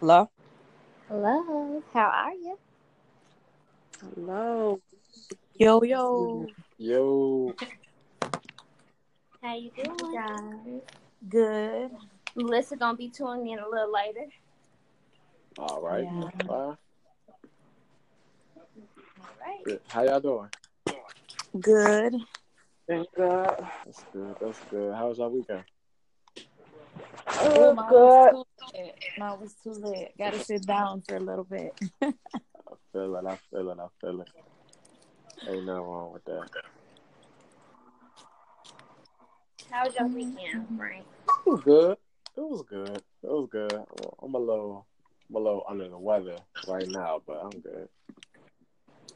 [0.00, 0.30] Hello?
[1.08, 2.56] Hello, how are you?
[4.00, 4.80] Hello.
[5.58, 6.46] Yo, yo.
[6.78, 7.52] Yo,
[9.42, 10.14] How you doing?
[10.14, 10.82] Guys.
[11.28, 11.90] Good.
[12.36, 14.26] Melissa gonna be tuning in a little later.
[15.58, 16.04] all right.
[16.04, 16.30] Yeah.
[16.46, 16.48] that's.
[16.48, 16.78] All
[19.40, 19.64] right.
[19.64, 19.80] Good.
[19.88, 20.48] How y'all doing?
[21.60, 22.14] Good.
[22.86, 23.68] Thank God.
[23.84, 24.36] That's good.
[24.40, 24.94] That's good.
[24.94, 25.64] How was y'all weekend?
[27.40, 28.94] Oh, mine was too lit.
[29.18, 30.12] Mine was too lit.
[30.18, 31.72] Gotta sit down for a little bit.
[32.02, 32.12] I
[32.92, 33.26] feel it.
[33.26, 33.78] I feel it.
[33.78, 34.28] I feel it.
[35.48, 36.48] Ain't nothing wrong with that.
[39.70, 41.04] How was your weekend, Frank?
[41.28, 41.96] It was good.
[42.36, 42.96] It was good.
[42.96, 43.72] It was good.
[43.72, 44.86] Well, I'm a little,
[45.28, 46.36] I'm a little under the weather
[46.66, 47.88] right now, but I'm good.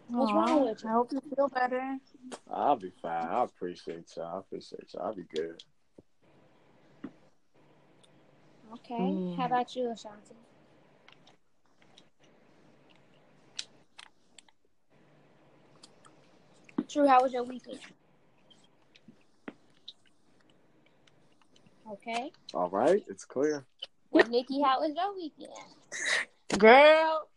[0.08, 0.90] What's wrong with you?
[0.90, 1.98] I hope you feel better.
[2.50, 3.28] I'll be fine.
[3.28, 4.36] I appreciate y'all.
[4.36, 5.06] I appreciate y'all.
[5.06, 5.62] I'll be good.
[8.72, 8.94] Okay.
[8.94, 9.36] Mm.
[9.36, 10.34] How about you, Ashanti?
[16.88, 17.78] True, how was your weekend?
[21.90, 22.30] Okay.
[22.54, 23.02] All right.
[23.08, 23.64] It's clear.
[24.12, 25.50] Nikki, how was your weekend?
[26.58, 27.28] Girl.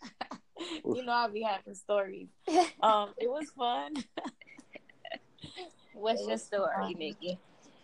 [0.85, 2.27] you know I'll be having stories.
[2.81, 3.93] Um, it was fun.
[5.93, 6.93] What's It your was story, fun.
[6.97, 7.39] Nikki?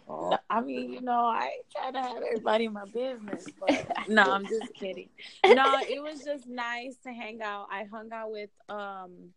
[0.07, 4.23] Oh, I mean, you know, I try to have everybody in my business, but no,
[4.23, 5.09] I'm just kidding.
[5.45, 7.67] No, it was just nice to hang out.
[7.71, 9.33] I hung out with um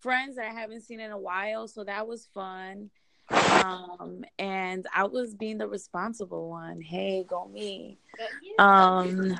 [0.00, 2.90] friends that I haven't seen in a while, so that was fun.
[3.30, 6.80] Um, and I was being the responsible one.
[6.80, 7.98] Hey, go me.
[8.58, 9.38] Um,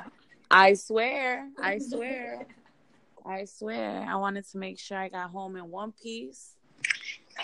[0.49, 2.47] I swear, I swear,
[3.25, 6.55] I swear, I wanted to make sure I got home in one piece.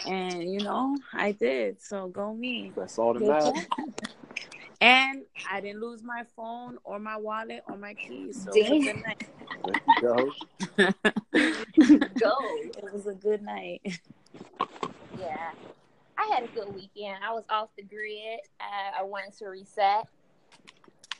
[0.05, 1.81] And you know, I did.
[1.81, 2.71] So go me.
[2.75, 3.67] that's all that matters.
[4.81, 8.41] And I didn't lose my phone or my wallet or my keys.
[8.43, 9.23] So it was a good night.
[9.65, 10.31] There you go.
[12.19, 12.35] Go.
[12.77, 13.81] It was a good night.
[15.19, 15.51] Yeah.
[16.17, 17.23] I had a good weekend.
[17.23, 18.39] I was off the grid.
[18.59, 20.05] I, I wanted to reset.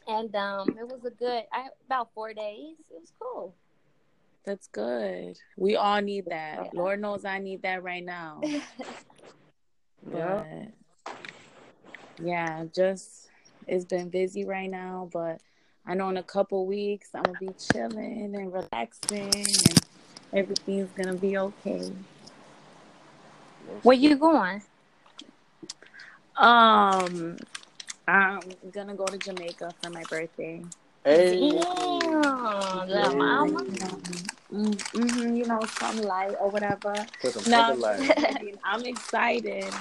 [0.08, 2.76] And um it was a good I about four days.
[2.90, 3.56] It was cool.
[4.50, 5.38] That's good.
[5.58, 6.62] We all need that.
[6.64, 6.70] Yeah.
[6.74, 8.42] Lord knows I need that right now.
[10.12, 10.44] Yeah.
[10.44, 13.28] But yeah, just
[13.68, 15.42] it's been busy right now, but
[15.86, 19.86] I know in a couple weeks I'm gonna be chilling and relaxing and
[20.34, 21.92] everything's gonna be okay.
[23.84, 24.64] Where you going?
[26.38, 27.38] Um
[28.08, 28.40] I'm
[28.72, 30.64] gonna go to Jamaica for my birthday.
[31.04, 31.40] Hey.
[31.40, 33.64] Damn, little mama.
[34.52, 36.94] Mm-hmm, you know, some light or whatever.
[37.22, 38.08] Put them No, other I'm legs.
[38.08, 38.58] just kidding.
[38.64, 39.74] I'm excited.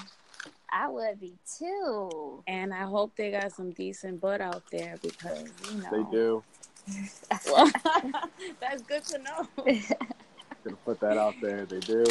[0.70, 2.42] I would be too.
[2.46, 6.44] And I hope they got some decent butt out there because you know They do.
[8.60, 9.48] That's good to know.
[10.64, 11.64] Gonna put that out there.
[11.64, 12.04] They do.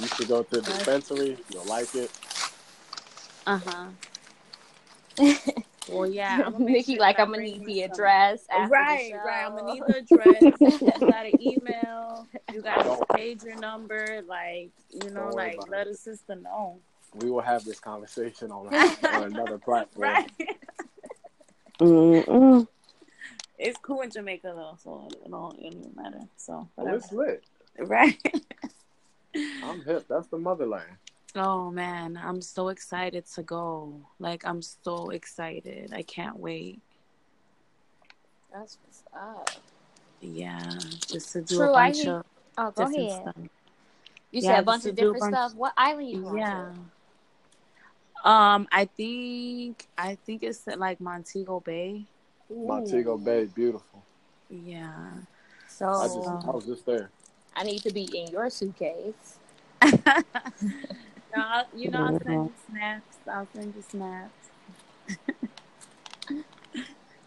[0.00, 1.38] You should go to the dispensary.
[1.52, 2.10] You'll like it.
[3.46, 3.86] Uh huh.
[5.88, 6.42] Well, yeah.
[6.46, 8.46] I'm Nikki, sure like I I'm gonna need the address.
[8.50, 9.16] after the Right, show.
[9.24, 9.44] right.
[9.46, 10.80] I'm gonna need the address.
[11.00, 12.26] you got an email.
[12.52, 14.22] You got a pager number.
[14.26, 15.92] Like, you know, Don't like let it.
[15.92, 16.78] a sister know.
[17.14, 20.02] We will have this conversation on, on another platform.
[20.08, 20.30] Right.
[21.80, 22.66] Mm-mm.
[23.58, 26.20] It's cool in Jamaica though, so it don't, it don't matter.
[26.36, 26.96] So oh, Well, whatever.
[26.96, 27.44] it's lit.
[27.78, 28.18] Right.
[29.64, 30.06] I'm hip.
[30.08, 30.90] That's the motherland.
[31.34, 33.92] Oh man, I'm so excited to go.
[34.18, 35.92] Like I'm so excited.
[35.94, 36.80] I can't wait.
[38.52, 39.50] That's what's up.
[40.20, 40.60] Yeah,
[41.06, 42.26] just to do True, a I bunch hear- of
[42.58, 43.22] Oh, go different ahead.
[43.22, 43.34] stuff.
[44.30, 45.54] You Yeah, said a bunch of different bunch- stuff.
[45.54, 46.72] What island you going Yeah.
[48.24, 48.28] to?
[48.30, 52.04] Um, I think I think it's like Montego Bay.
[52.54, 54.02] Montego Bay, beautiful.
[54.50, 55.10] Yeah.
[55.66, 56.18] So I just.
[56.46, 57.10] I was just there.
[57.56, 59.38] I need to be in your suitcase.
[61.34, 62.72] no, I'll- you know, I'll send you mm-hmm.
[62.72, 63.18] snaps.
[63.26, 64.50] I'll send you snaps.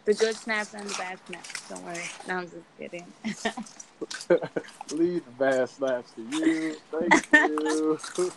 [0.04, 1.68] the good snaps and the bad snaps.
[1.68, 2.04] Don't worry.
[2.28, 3.06] No, I'm just kidding.
[4.98, 6.76] Leave the bad snaps to you.
[6.90, 7.98] Thank you.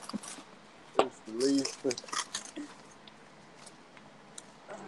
[1.00, 1.78] it's the least.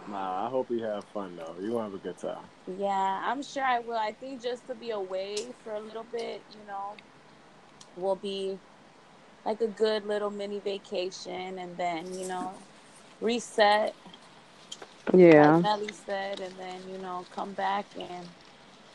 [0.08, 1.54] Nah, I hope you have fun though.
[1.60, 2.44] You gonna have a good time.
[2.78, 3.96] Yeah, I'm sure I will.
[3.96, 6.96] I think just to be away for a little bit, you know,
[7.96, 8.58] will be
[9.44, 12.68] like a good little mini vacation and then, you know,
[13.20, 13.96] reset,
[15.14, 15.34] Yeah.
[15.38, 18.34] like Melly said, and then, you know, come back and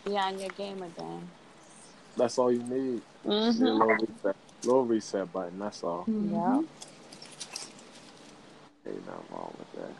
[0.05, 1.33] be on your game again.
[2.17, 3.03] That's all you need.
[3.55, 3.73] Need a Mm-hmm.
[3.73, 5.59] little reset, little reset button.
[5.59, 6.09] That's all.
[6.31, 6.61] Yeah.
[8.87, 9.95] Ain't nothing wrong with that.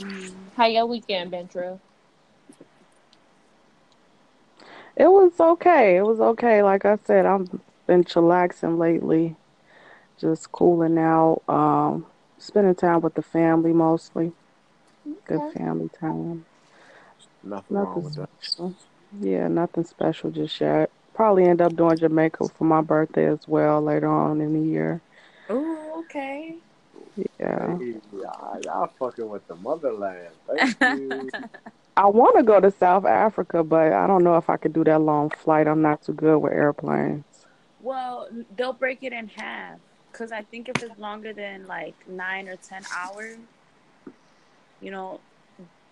[0.00, 0.48] Mm-hmm.
[0.56, 1.80] How your weekend been, True?
[4.96, 5.96] It was okay.
[5.96, 6.62] It was okay.
[6.62, 7.48] Like I said, I've
[7.86, 9.34] been chillaxing lately,
[10.20, 12.06] just cooling out, um,
[12.38, 14.32] spending time with the family mostly.
[15.26, 16.44] Good family time.
[17.42, 18.28] Nothing wrong Nothing with that.
[18.40, 18.74] special.
[19.20, 20.90] Yeah, nothing special just yet.
[21.14, 25.00] Probably end up doing Jamaica for my birthday as well later on in the year.
[25.48, 26.56] Oh, okay.
[27.38, 27.78] Yeah.
[27.78, 30.30] Hey, y'all, y'all fucking with the motherland.
[30.46, 31.30] Thank you.
[31.96, 34.84] I want to go to South Africa, but I don't know if I could do
[34.84, 35.68] that long flight.
[35.68, 37.46] I'm not too good with airplanes.
[37.82, 39.78] Well, they'll break it in half
[40.10, 43.38] because I think if it's longer than like nine or ten hours,
[44.80, 45.20] you know,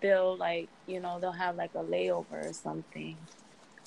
[0.01, 3.17] they'll like you know they'll have like a layover or something.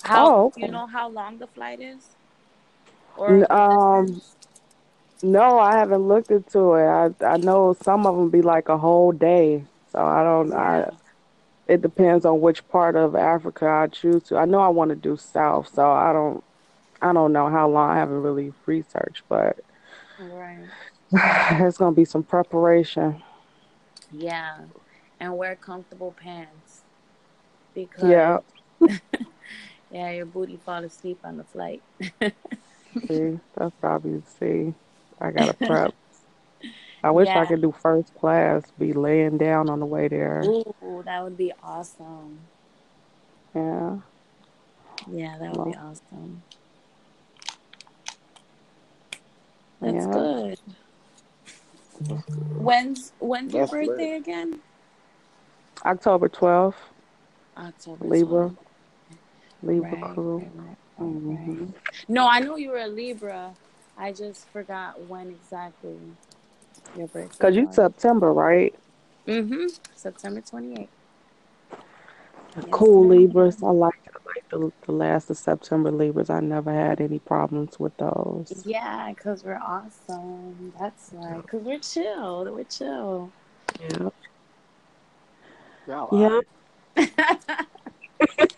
[0.03, 0.67] How Oh, okay.
[0.67, 2.15] you know how long the flight is?
[3.27, 4.21] The um.
[5.23, 6.85] No, I haven't looked into it.
[6.87, 10.53] I I know some of them be like a whole day, so I don't.
[10.53, 10.97] I yeah.
[11.67, 14.37] It depends on which part of Africa I choose to.
[14.37, 16.43] I know I want to do South, so I don't.
[17.01, 17.91] I don't know how long.
[17.91, 19.59] I haven't really researched, but
[20.19, 20.65] Right.
[21.11, 23.21] it's gonna be some preparation.
[24.11, 24.57] Yeah.
[25.19, 26.81] And wear comfortable pants
[27.73, 28.39] because Yeah.
[29.91, 31.81] yeah, your booty fall asleep on the flight.
[33.07, 34.73] See, that's probably see.
[35.19, 35.93] I gotta prep.
[37.03, 40.55] I wish I could do first class, be laying down on the way there.
[40.83, 42.49] Ooh, that would be awesome.
[43.55, 43.97] Yeah.
[45.07, 46.43] Yeah, that would be awesome.
[49.81, 50.07] That's yeah.
[50.07, 50.57] good.
[52.57, 53.97] When's when's your That's lit.
[53.97, 54.61] birthday again?
[55.85, 56.75] October 12th,
[57.57, 58.57] October Libra, 12th.
[59.63, 60.45] Libra Right, crew.
[60.55, 61.69] right, right, hmm right.
[62.07, 63.55] No, I know you were a Libra.
[63.97, 66.17] I just forgot when exactly
[66.95, 67.75] your birthday Cause you was.
[67.75, 68.73] September, right?
[69.27, 69.67] Mm-hmm.
[69.95, 70.87] September 28th.
[72.71, 73.19] Cool ma'am.
[73.19, 73.61] Libras.
[73.61, 76.29] I like I like the the last of September Libras.
[76.29, 78.63] I never had any problems with those.
[78.65, 80.73] Yeah, because we're awesome.
[80.79, 81.35] That's why.
[81.37, 82.45] Because we're chill.
[82.53, 83.31] We're chill.
[83.79, 84.09] Yeah.
[85.87, 86.41] Y'all
[86.97, 87.05] Yeah.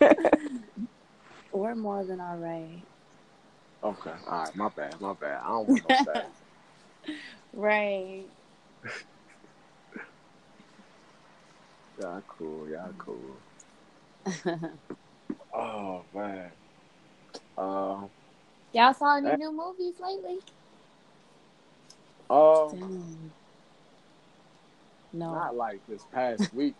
[1.52, 2.82] we're more than all right.
[3.84, 4.12] Okay.
[4.28, 4.56] All right.
[4.56, 5.00] My bad.
[5.00, 5.40] My bad.
[5.44, 6.24] I don't want no stats.
[7.52, 8.28] Right.
[11.98, 12.70] Y'all cool.
[12.70, 13.42] Y'all cool.
[15.54, 16.52] Oh man.
[17.58, 18.10] Um.
[18.72, 20.38] Y'all saw any Uh, new movies lately?
[22.30, 22.70] um.
[22.70, 23.32] Dang.
[25.12, 25.30] No.
[25.30, 26.76] Not like this past week,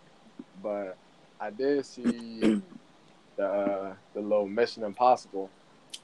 [0.62, 0.98] but
[1.40, 2.60] I did see
[3.36, 5.50] the uh, the little Mission Impossible.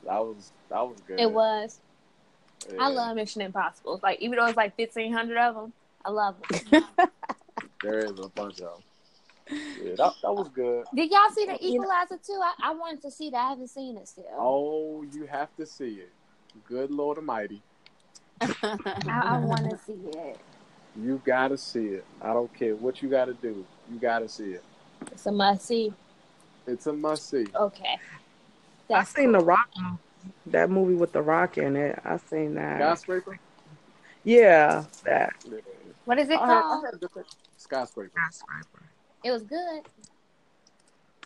[0.05, 1.19] That was that was good.
[1.19, 1.81] It was.
[2.79, 4.01] I love Mission Impossible.
[4.03, 5.73] Like even though it's like fifteen hundred of them,
[6.05, 6.37] I love
[6.71, 6.85] them.
[7.83, 8.83] There is a bunch of
[9.49, 9.59] them.
[9.81, 10.87] Yeah, that, that was good.
[10.95, 12.41] Did y'all see the Equalizer too?
[12.43, 13.37] I, I wanted to see that.
[13.37, 14.25] I haven't seen it still.
[14.33, 16.11] Oh, you have to see it.
[16.67, 17.63] Good Lord Almighty,
[18.41, 18.49] I,
[19.07, 20.39] I want to see it.
[20.97, 22.05] you gotta see it.
[22.21, 23.65] I don't care what you gotta do.
[23.93, 24.65] You gotta see it.
[25.13, 25.93] It's a must see.
[26.67, 27.47] It's a must see.
[27.55, 27.95] Okay.
[27.95, 27.99] I
[28.89, 29.41] That's seen the.
[29.41, 29.99] Rock movie,
[30.47, 31.99] that movie with the Rock in it.
[32.05, 32.79] I seen that.
[32.79, 33.39] Skyscraper.
[34.25, 35.35] Yeah, that.
[35.45, 35.59] Yeah.
[36.05, 36.85] What is it I called?
[36.85, 37.25] heard a good thing.
[37.57, 38.13] Skyscraper.
[38.31, 38.83] Skyscraper.
[39.25, 39.83] It was good.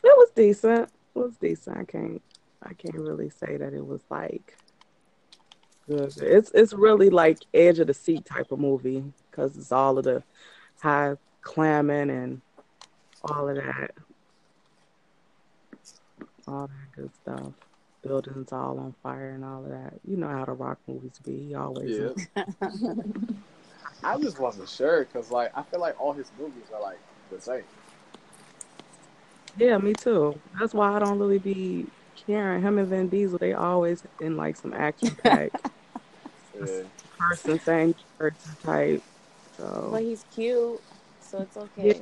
[0.02, 0.90] It was decent.
[1.14, 1.76] It was decent.
[1.76, 2.22] I can't.
[2.62, 4.56] I can't really say that it was like
[5.88, 6.12] good.
[6.18, 10.04] It's it's really like edge of the seat type of movie because it's all of
[10.04, 10.22] the
[10.80, 12.40] high climbing and
[13.24, 13.92] all of that,
[16.46, 17.52] all that good stuff.
[18.02, 19.94] Buildings all on fire and all of that.
[20.06, 21.48] You know how the rock movies be.
[21.48, 22.44] He always Yeah.
[24.02, 26.98] I just wasn't sure because, like, I feel like all his movies are like
[27.30, 27.64] the same.
[29.58, 30.40] Yeah, me too.
[30.58, 31.86] That's why I don't really be
[32.26, 32.62] caring.
[32.62, 35.60] Him and Vin Diesel, they always in like some action packed
[36.54, 36.82] Yeah.
[37.18, 39.02] person, same person type.
[39.56, 40.80] So, but he's cute,
[41.20, 42.00] so it's okay.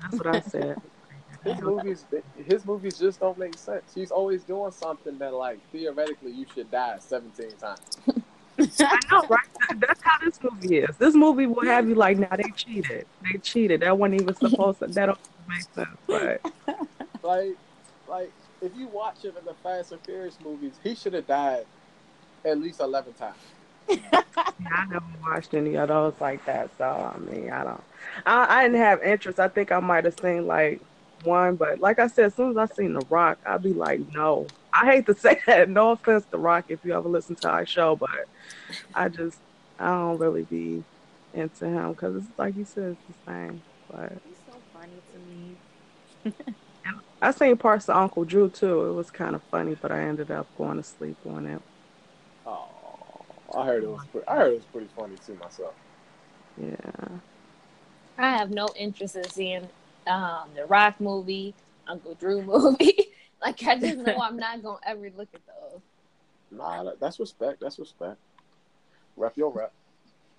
[0.00, 0.76] that's what I said.
[1.44, 2.04] His movies,
[2.36, 3.92] his movies just don't make sense.
[3.94, 7.80] He's always doing something that, like, theoretically, you should die seventeen times.
[8.80, 9.80] I know, right?
[9.80, 10.96] That's how this movie is.
[10.98, 13.06] This movie will have you like, now they cheated.
[13.22, 13.80] They cheated.
[13.80, 14.86] That wasn't even supposed to.
[14.88, 15.18] That don't
[15.48, 15.98] make sense.
[16.06, 16.40] But
[17.22, 17.56] Like,
[18.08, 21.66] like if you watch him in the Fast and Furious movies, he should have died
[22.44, 23.36] at least eleven times.
[23.88, 24.22] yeah,
[24.70, 26.70] I never watched any of those like that.
[26.76, 27.84] So I mean, I don't.
[28.26, 29.38] I, I didn't have interest.
[29.40, 30.80] I think I might have seen like
[31.24, 34.00] one, but like I said, as soon as I seen The Rock, I'd be like,
[34.12, 34.46] no.
[34.72, 35.68] I hate to say that.
[35.68, 38.26] No offense to Rock if you ever listen to our show, but
[38.94, 39.38] I just
[39.78, 40.84] I don't really be
[41.34, 43.62] into him because it's like you said, it's the same.
[43.90, 46.54] But He's so funny to me.
[47.22, 48.86] I seen parts of Uncle Drew too.
[48.86, 51.62] It was kind of funny, but I ended up going to sleep on it.
[52.44, 52.68] Oh,
[53.54, 54.04] I heard it was.
[54.10, 55.74] Pretty, I heard it was pretty funny too myself.
[56.60, 57.18] Yeah.
[58.18, 59.68] I have no interest in seeing
[60.06, 61.54] um, the Rock movie,
[61.86, 63.08] Uncle Drew movie.
[63.40, 65.80] like I just know I'm not gonna ever look at those.
[66.50, 67.60] Nah, that's respect.
[67.60, 68.18] That's respect.
[69.16, 69.72] Rep your rep.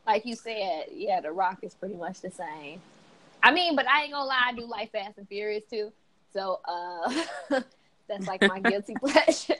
[0.06, 2.82] Like you said, yeah, the Rock is pretty much the same.
[3.42, 5.92] I mean, but I ain't gonna lie, I do like Fast and Furious too.
[6.34, 7.24] So uh
[8.08, 9.56] that's like my guilty pleasure.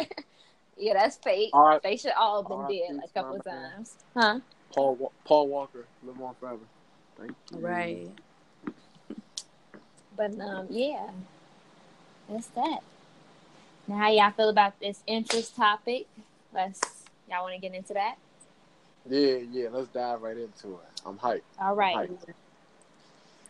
[0.78, 1.52] yeah, that's fake.
[1.54, 1.82] All right.
[1.84, 2.84] They should all have been R.I.P.
[2.88, 3.72] dead like a couple of to my man.
[3.72, 3.96] times.
[4.16, 4.40] Huh?
[4.74, 6.60] Paul Paul Walker, live on forever.
[7.18, 7.60] Thank you.
[7.60, 8.10] Right.
[10.16, 11.10] But um, yeah,
[12.30, 12.80] that's that.
[13.88, 16.08] Now, how y'all feel about this interest topic?
[16.54, 16.80] Let's
[17.30, 18.16] y'all want to get into that?
[19.10, 19.70] Yeah, yeah.
[19.72, 21.02] Let's dive right into it.
[21.06, 21.42] I'm hyped.
[21.60, 22.10] All right.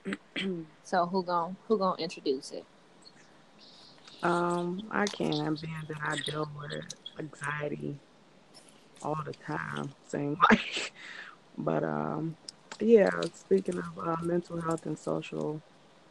[0.05, 0.17] Right.
[0.83, 2.65] So who gon' who gonna introduce it?
[4.21, 5.59] Um, I can't.
[5.61, 6.83] Being that I deal with
[7.17, 7.97] anxiety
[9.01, 10.91] all the time, seem like.
[11.55, 12.35] But um,
[12.79, 15.61] yeah, speaking of uh, mental health and social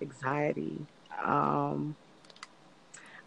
[0.02, 0.78] anxiety,
[1.22, 1.96] um,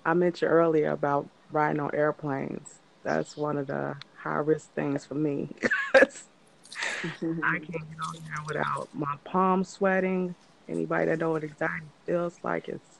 [0.05, 2.75] I mentioned earlier about riding on airplanes.
[3.03, 5.49] That's one of the high risk things for me.
[5.93, 5.99] I
[7.03, 10.35] can't get on there without my palms sweating.
[10.67, 12.99] Anybody that know what anxiety feels like, it's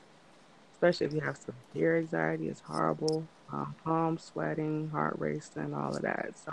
[0.72, 3.26] especially if you have severe anxiety, it's horrible.
[3.52, 6.34] Um, palms sweating, heart racing, all of that.
[6.44, 6.52] So,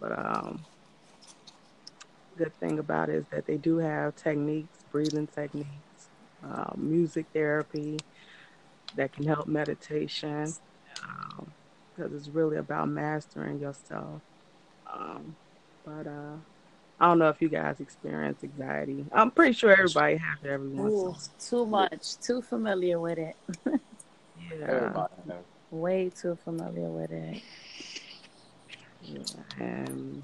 [0.00, 0.64] but um,
[2.36, 5.68] good thing about it is that they do have techniques, breathing techniques,
[6.44, 7.98] uh, music therapy
[8.96, 10.52] that can help meditation
[11.94, 14.22] because it's really about mastering yourself.
[14.92, 15.36] Um,
[15.84, 16.36] but uh,
[16.98, 19.04] I don't know if you guys experience anxiety.
[19.12, 22.18] I'm pretty sure everybody has it every once Ooh, too much.
[22.18, 23.36] Too familiar with it.
[24.60, 25.06] Yeah,
[25.70, 27.42] Way too familiar with it.
[29.02, 29.22] yeah,
[29.58, 30.22] and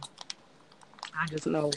[1.21, 1.71] I just know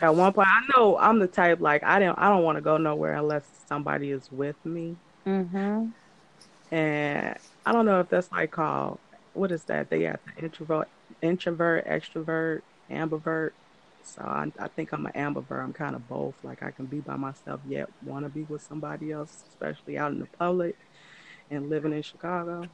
[0.00, 2.62] at one point I know I'm the type like I don't I don't want to
[2.62, 4.96] go nowhere unless somebody is with me.
[5.26, 5.88] Mm-hmm.
[6.74, 8.98] And I don't know if that's like called
[9.34, 9.90] what is that?
[9.90, 10.88] They have the introvert,
[11.22, 13.52] introvert, extrovert, ambivert.
[14.02, 15.62] So I, I think I'm an ambivert.
[15.62, 16.34] I'm kind of both.
[16.42, 20.12] Like I can be by myself yet want to be with somebody else, especially out
[20.12, 20.76] in the public
[21.50, 22.64] and living in Chicago.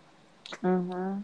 [0.62, 1.20] Mm-hmm.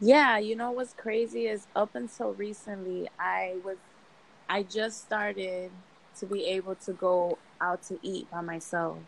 [0.00, 3.78] Yeah, you know what's crazy is up until recently, I was,
[4.48, 5.70] I just started
[6.18, 8.98] to be able to go out to eat by myself.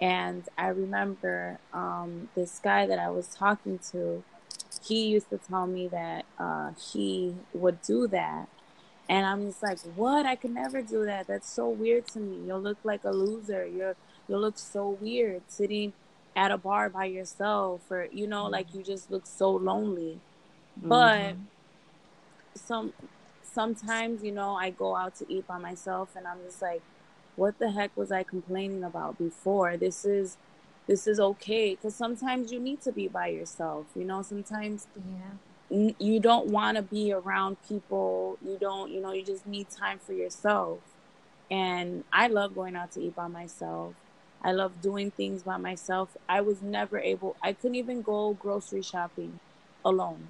[0.00, 4.22] And I remember um, this guy that I was talking to,
[4.84, 8.46] he used to tell me that uh, he would do that.
[9.08, 10.26] And I'm just like, what?
[10.26, 11.26] I could never do that.
[11.26, 12.46] That's so weird to me.
[12.46, 13.66] You'll look like a loser.
[13.66, 13.96] You're,
[14.28, 15.92] you'll look so weird sitting
[16.36, 20.20] at a bar by yourself or, you know, like you just look so lonely.
[20.76, 21.48] But Mhm.
[22.56, 22.92] some
[23.42, 26.82] sometimes you know i go out to eat by myself and i'm just like
[27.36, 30.36] what the heck was i complaining about before this is
[30.86, 35.38] this is okay because sometimes you need to be by yourself you know sometimes Yeah.
[35.72, 39.68] n- you don't want to be around people you don't you know you just need
[39.70, 40.80] time for yourself
[41.50, 43.94] and i love going out to eat by myself
[44.42, 48.82] i love doing things by myself i was never able i couldn't even go grocery
[48.82, 49.40] shopping
[49.84, 50.28] alone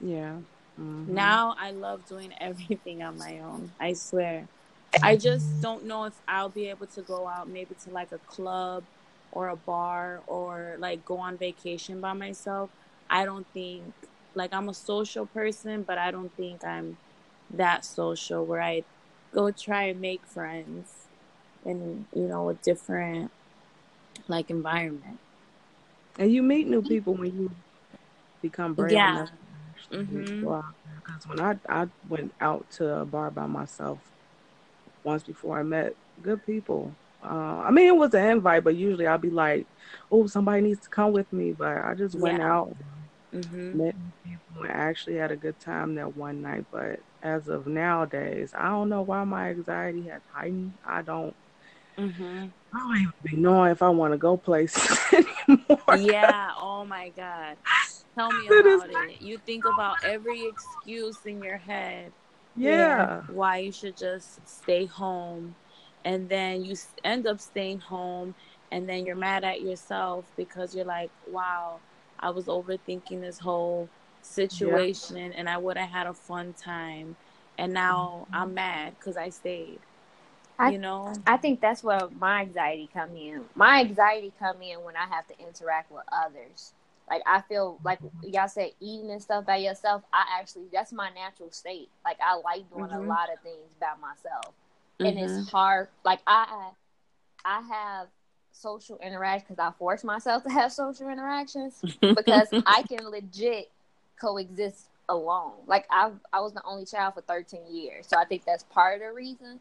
[0.00, 0.40] Yeah.
[0.78, 1.06] Mhm.
[1.06, 3.74] now I love doing everything on my own.
[3.80, 4.48] I swear.
[5.02, 8.18] I just don't know if I'll be able to go out maybe to like a
[8.26, 8.84] club
[9.30, 12.70] or a bar or like go on vacation by myself.
[13.10, 13.94] I don't think
[14.34, 16.98] like I'm a social person, but I don't think I'm
[17.50, 18.84] that social where I
[19.32, 21.01] go try and make friends
[21.64, 23.30] in you know a different
[24.28, 25.18] like environment.
[26.18, 27.50] And you meet new people when you
[28.40, 29.12] become brave Yeah.
[29.12, 29.30] enough.
[29.90, 30.40] Mhm.
[30.42, 30.62] go.
[31.04, 33.98] Because when I I went out to a bar by myself
[35.04, 36.94] once before, I met good people.
[37.24, 39.66] Uh, I mean, it was an invite, but usually I'd be like,
[40.10, 42.46] "Oh, somebody needs to come with me." But I just went Yeah.
[42.48, 42.76] out,
[43.32, 43.74] Mhm.
[43.74, 46.66] met people, and actually had a good time that one night.
[46.70, 50.74] But as of nowadays, I don't know why my anxiety has heightened.
[50.84, 51.36] I don't.
[51.98, 52.52] Mhm.
[52.74, 55.78] I don't even knowing if I want to go places anymore.
[55.90, 56.52] Yeah.
[56.56, 57.58] Oh my God.
[58.14, 59.20] Tell me about it.
[59.20, 62.14] You think about every excuse in your head
[62.54, 63.22] yeah.
[63.26, 65.56] why you should just stay home,
[66.04, 68.34] and then you end up staying home,
[68.70, 71.82] and then you're mad at yourself because you're like, "Wow,
[72.18, 73.90] I was overthinking this whole
[74.22, 77.16] situation, and I would have had a fun time,
[77.58, 79.80] and now I'm mad because I stayed."
[80.62, 83.44] I, you know, I think that's where my anxiety come in.
[83.56, 86.72] My anxiety come in when I have to interact with others.
[87.10, 90.02] Like I feel like y'all say eating and stuff by yourself.
[90.12, 91.88] I actually that's my natural state.
[92.04, 92.96] Like I like doing Mhm.
[92.96, 94.54] a lot of things by myself,
[95.00, 95.22] and Mhm.
[95.40, 95.88] it's hard.
[96.04, 96.70] Like I,
[97.44, 98.08] I have
[98.52, 103.70] social interaction because I force myself to have social interactions because I can legit
[104.20, 105.54] coexist alone.
[105.66, 108.94] Like I, I was the only child for 13 years, so I think that's part
[108.94, 109.58] of the reason.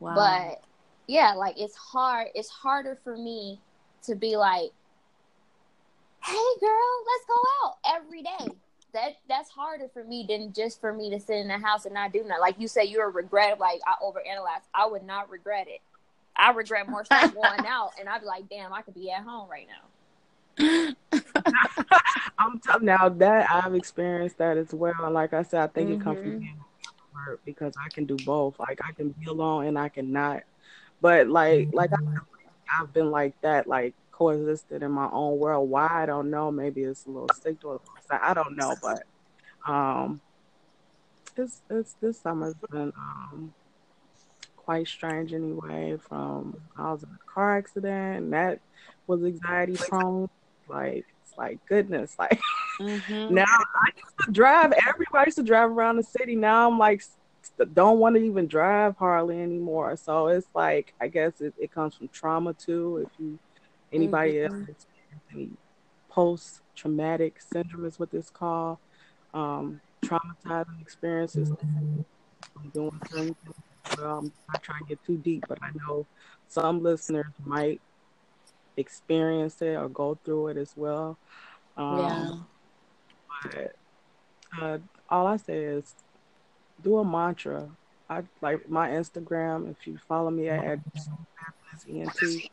[0.00, 0.14] Wow.
[0.14, 0.62] But
[1.06, 2.28] yeah, like it's hard.
[2.34, 3.60] It's harder for me
[4.04, 4.70] to be like,
[6.24, 7.34] "Hey, girl, let's go
[7.64, 8.54] out every day."
[8.92, 11.94] That that's harder for me than just for me to sit in the house and
[11.94, 12.40] not do nothing.
[12.40, 13.60] Like you say, you're a regret.
[13.60, 14.62] Like I overanalyze.
[14.74, 15.80] I would not regret it.
[16.34, 19.22] I regret more stuff going out, and I'd be like, "Damn, I could be at
[19.22, 19.82] home right now."
[22.38, 24.94] I'm t- now that I've experienced that as well.
[25.02, 26.60] And like I said, I think it comes from mm-hmm.
[27.16, 28.58] Being an introvert because I can do both.
[28.58, 30.42] Like I can be alone and I cannot.
[31.00, 35.68] But like like I, I've been like that, like coexisted in my own world.
[35.70, 36.50] Why I don't know.
[36.50, 37.80] Maybe it's a little sick to.
[38.10, 39.02] I don't know, but
[39.66, 40.20] um,
[41.36, 43.54] it's it's this summer's been um
[44.56, 45.96] quite strange anyway.
[46.08, 48.60] From I was in a car accident and that
[49.06, 50.28] was anxiety prone.
[50.68, 52.40] Like it's like goodness, like.
[52.80, 53.30] Mhm.
[53.30, 54.72] Now I used to drive.
[54.86, 56.36] Everybody used to drive around the city.
[56.36, 57.02] Now I'm like,
[57.72, 59.96] don't want to even drive hardly anymore.
[59.96, 63.06] So it's like, I guess it, it comes from trauma too.
[63.06, 63.38] If you,
[63.92, 64.68] anybody Mhm.
[64.68, 64.86] else
[65.32, 65.50] any
[66.08, 68.78] post traumatic syndrome is what this called,
[69.34, 71.48] um, traumatizing experiences
[72.52, 73.56] from doing certain things.
[73.98, 76.06] Well, I'm not trying to get too deep, but I know
[76.48, 77.80] some listeners might
[78.76, 81.18] experience it or go through it as well.
[81.76, 82.32] Um, yeah.
[83.42, 83.72] But
[84.60, 84.78] uh,
[85.08, 85.94] all I say is
[86.82, 87.68] do a mantra.
[88.08, 89.70] I like my Instagram.
[89.70, 90.78] If you follow me at
[91.88, 92.50] ENT,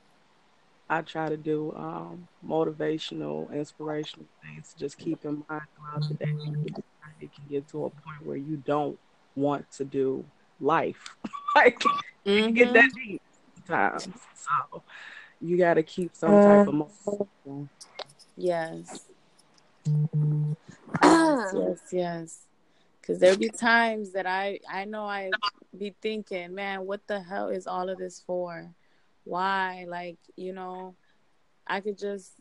[0.89, 6.32] I try to do um, motivational, inspirational things just keep in mind throughout the day.
[7.22, 8.98] It can get to a point where you don't
[9.36, 10.26] want to do
[10.60, 11.15] life.
[11.56, 11.84] like
[12.26, 13.22] you get that deep
[13.56, 14.08] sometimes.
[14.36, 14.84] So
[15.41, 17.69] you got to keep some type of motivation.
[18.36, 19.06] Yes.
[21.34, 22.48] Yes, yes, yes.
[23.02, 25.32] Because there be times that I I know I
[25.78, 28.74] be thinking, man, what the hell is all of this for?
[29.24, 29.86] Why?
[29.88, 30.96] Like, you know,
[31.65, 32.34] I could just,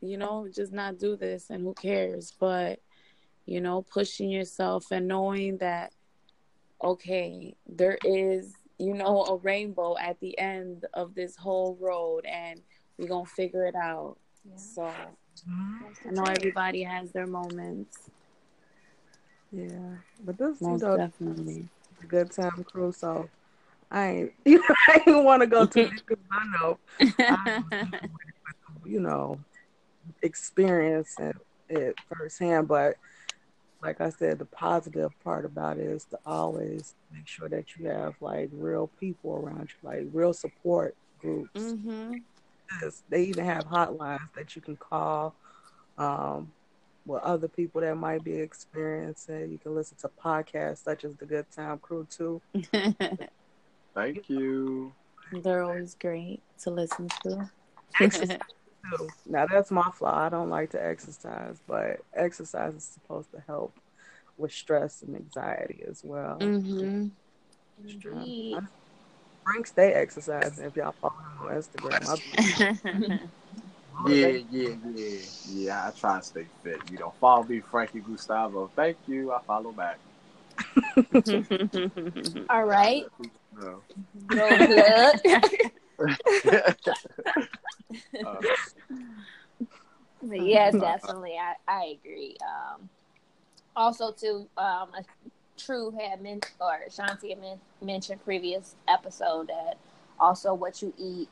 [0.00, 2.32] you know, just not do this and who cares?
[2.38, 2.80] But,
[3.46, 5.92] you know, pushing yourself and knowing that,
[6.82, 12.60] okay, there is, you know, a rainbow at the end of this whole road and
[12.96, 14.16] we're going to figure it out.
[14.56, 14.90] So
[15.46, 18.10] I know everybody has their moments.
[19.50, 21.68] Yeah, but this Most you know definitely.
[22.02, 23.28] a good time crew, so
[23.90, 26.78] I ain't you know I ain't want to go too deep because I know
[27.28, 27.62] I,
[28.84, 29.38] you know
[30.22, 31.32] experiencing
[31.68, 32.68] it firsthand.
[32.68, 32.96] But
[33.82, 37.88] like I said, the positive part about it is to always make sure that you
[37.88, 41.72] have like real people around you, like real support groups.
[41.72, 42.12] hmm
[42.82, 45.34] Yes, They even have hotlines that you can call.
[45.96, 46.52] Um,
[47.06, 49.50] with other people that might be experiencing.
[49.50, 52.42] You can listen to podcasts such as the Good Time Crew too.
[53.94, 54.94] Thank you.
[55.32, 57.50] They're always great to listen to.
[59.26, 60.26] Now that's my flaw.
[60.26, 63.78] I don't like to exercise, but exercise is supposed to help
[64.36, 66.38] with stress and anxiety as well.
[66.38, 67.08] hmm
[67.78, 68.54] Indeed.
[69.48, 73.20] Frank stay exercising if y'all follow him on Instagram.
[74.06, 75.18] Yeah, yeah, yeah,
[75.50, 75.88] yeah.
[75.88, 76.78] I try to stay fit.
[76.88, 78.70] You know, follow me, Frankie Gustavo.
[78.76, 79.32] Thank you.
[79.32, 79.98] I follow back.
[82.48, 83.04] All right.
[83.60, 83.82] No.
[84.30, 85.20] No blood.
[88.24, 88.34] Uh,
[90.22, 92.36] But yes, definitely, I, I agree.
[92.42, 92.88] Um,
[93.74, 95.02] also, too, um, a
[95.58, 99.76] True had men- or Shanti had men- mentioned previous episode that
[100.18, 101.28] also what you eat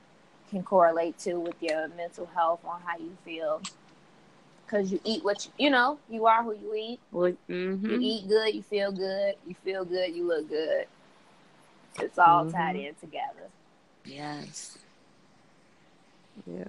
[0.51, 3.63] can correlate to with your mental health on how you feel.
[4.65, 7.01] Because you eat what you, you know, you are who you eat.
[7.13, 9.37] well, You eat good, you feel good.
[9.47, 10.87] You feel good, you look good.
[12.01, 12.53] It's all Mhm.
[12.53, 13.49] tied in together.
[14.05, 14.77] Yes,
[16.47, 16.65] yeah.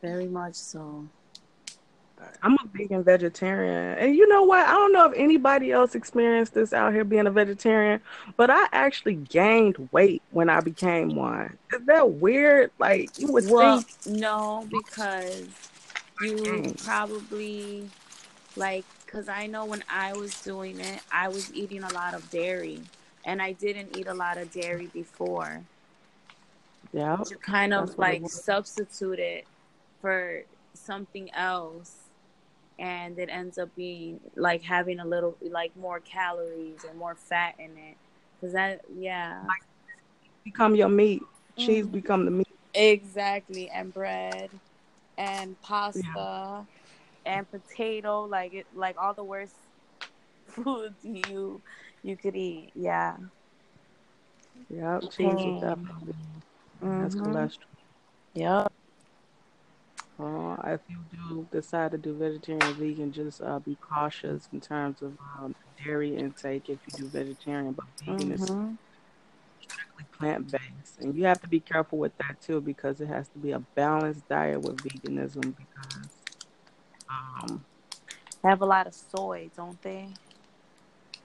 [0.00, 1.08] very much so.
[2.42, 3.98] I'm a vegan vegetarian.
[3.98, 4.66] And you know what?
[4.66, 8.00] I don't know if anybody else experienced this out here being a vegetarian,
[8.36, 11.56] but I actually gained weight when I became one.
[11.72, 12.70] Is that weird?
[12.78, 15.46] Like you would Well, think no, because
[16.22, 16.84] you Mm.
[16.84, 17.88] probably
[18.56, 22.28] like because I know when I was doing it, I was eating a lot of
[22.30, 22.80] dairy,
[23.24, 25.62] and I didn't eat a lot of dairy before.
[26.92, 27.16] Yeah.
[27.16, 29.46] To kind of like substitute it
[30.00, 30.42] for
[30.74, 32.07] something else
[32.78, 37.54] and it ends up being like having a little like more calories and more fat
[37.58, 37.96] in it
[38.36, 39.52] because that yeah
[40.44, 41.22] Become your meat.
[41.56, 41.92] Cheese Mhm.
[41.92, 42.46] become the meat.
[42.74, 44.50] exactly and bread
[45.16, 46.66] and pasta
[47.24, 49.56] and potato like it like all the worst
[50.46, 51.62] foods you
[52.02, 53.16] you could eat yeah
[54.68, 55.00] Yeah.
[55.10, 55.60] Cheese will Okay.
[55.60, 56.14] definitely.
[56.96, 57.16] That's Mhm.
[57.16, 57.76] cholesterol.
[58.34, 58.72] Yep.
[60.18, 64.60] Uh, if you do decide to do vegetarian or vegan, just uh, be cautious in
[64.60, 65.54] terms of um,
[65.84, 67.72] dairy intake if you do vegetarian.
[67.74, 68.78] But vegan is Mhm.
[69.60, 73.28] strictly plant based, and you have to be careful with that too because it has
[73.30, 76.22] to be a balanced diet with veganism because
[77.08, 77.64] um,
[78.42, 80.08] They have a lot of soy, don't they?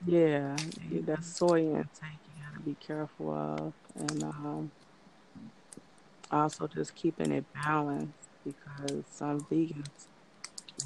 [0.06, 0.56] yeah,
[0.90, 4.72] yeah, that soy intake you got to be careful of, and um,
[6.32, 10.08] also just keeping it balanced because some vegans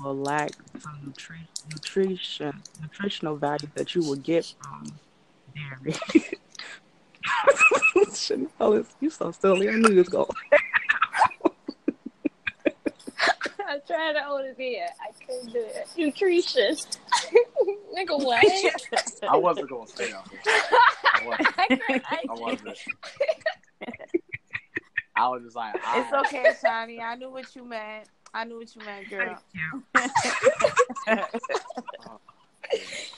[0.03, 4.85] will lack some nutri- nutrition nutritional value that you will get from
[5.55, 5.95] dairy.
[8.13, 9.69] Chanel, is- you so silly.
[9.69, 10.27] I knew you was going.
[13.69, 14.81] I'm trying to hold it in.
[14.81, 15.87] I couldn't do it.
[15.97, 16.75] Nutrition.
[17.97, 18.45] Nigga, what?
[19.29, 20.39] I wasn't gonna say nothing.
[20.45, 21.47] I wasn't.
[21.59, 22.77] I couldn't- I I wasn't.
[25.17, 27.01] I was just like, I, It's okay, Shani.
[27.01, 28.07] I knew what you meant.
[28.33, 29.41] I knew what you meant, girl.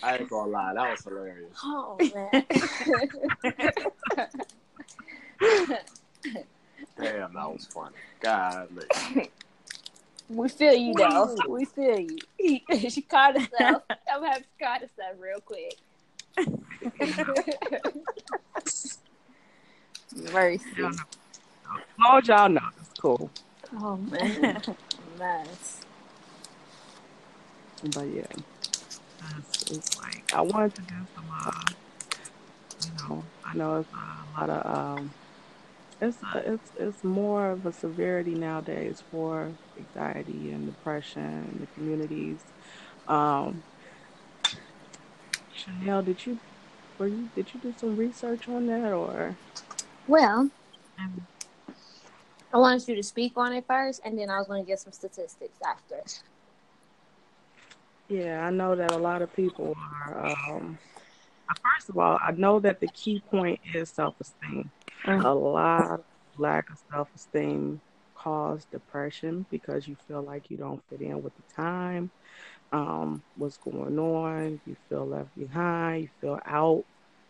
[0.02, 1.58] I ain't gonna lie, that was hilarious.
[1.64, 2.32] Oh man.
[6.98, 7.96] Damn, that was funny.
[8.22, 8.70] God,
[10.30, 11.36] we feel you though.
[11.48, 12.18] We feel you.
[12.90, 13.84] she caught herself.
[14.10, 15.78] I'm gonna have to caught herself real quick.
[20.32, 20.64] Mercy.
[21.70, 21.82] Y'all know.
[21.82, 23.30] As long as y'all know, it's cool.
[23.78, 24.62] Oh man.
[25.18, 25.82] Mess.
[27.94, 28.24] But yeah,
[29.38, 31.26] it's, it's like I wanted to do some.
[31.32, 31.62] Uh,
[32.84, 34.98] you know, I know it's a lot of.
[35.00, 35.12] Um,
[36.02, 41.68] it's a, it's it's more of a severity nowadays for anxiety and depression in the
[41.68, 42.38] communities.
[43.08, 43.64] Um,
[45.54, 46.40] Chanel, did you
[46.98, 49.36] were you did you do some research on that or?
[50.08, 50.50] Well,
[52.52, 54.80] I wanted you to speak on it first, and then I was going to get
[54.80, 56.02] some statistics after.
[58.08, 60.26] Yeah, I know that a lot of people are.
[60.26, 60.80] Um,
[61.64, 64.72] first of all, I know that the key point is self-esteem.
[65.06, 65.24] Mhm.
[65.24, 66.06] A lot of
[66.38, 67.82] lack of self-esteem
[68.16, 72.10] cause depression because you feel like you don't fit in with the time.
[72.72, 74.60] Um, what's going on?
[74.66, 76.04] You feel left behind.
[76.04, 76.84] You feel out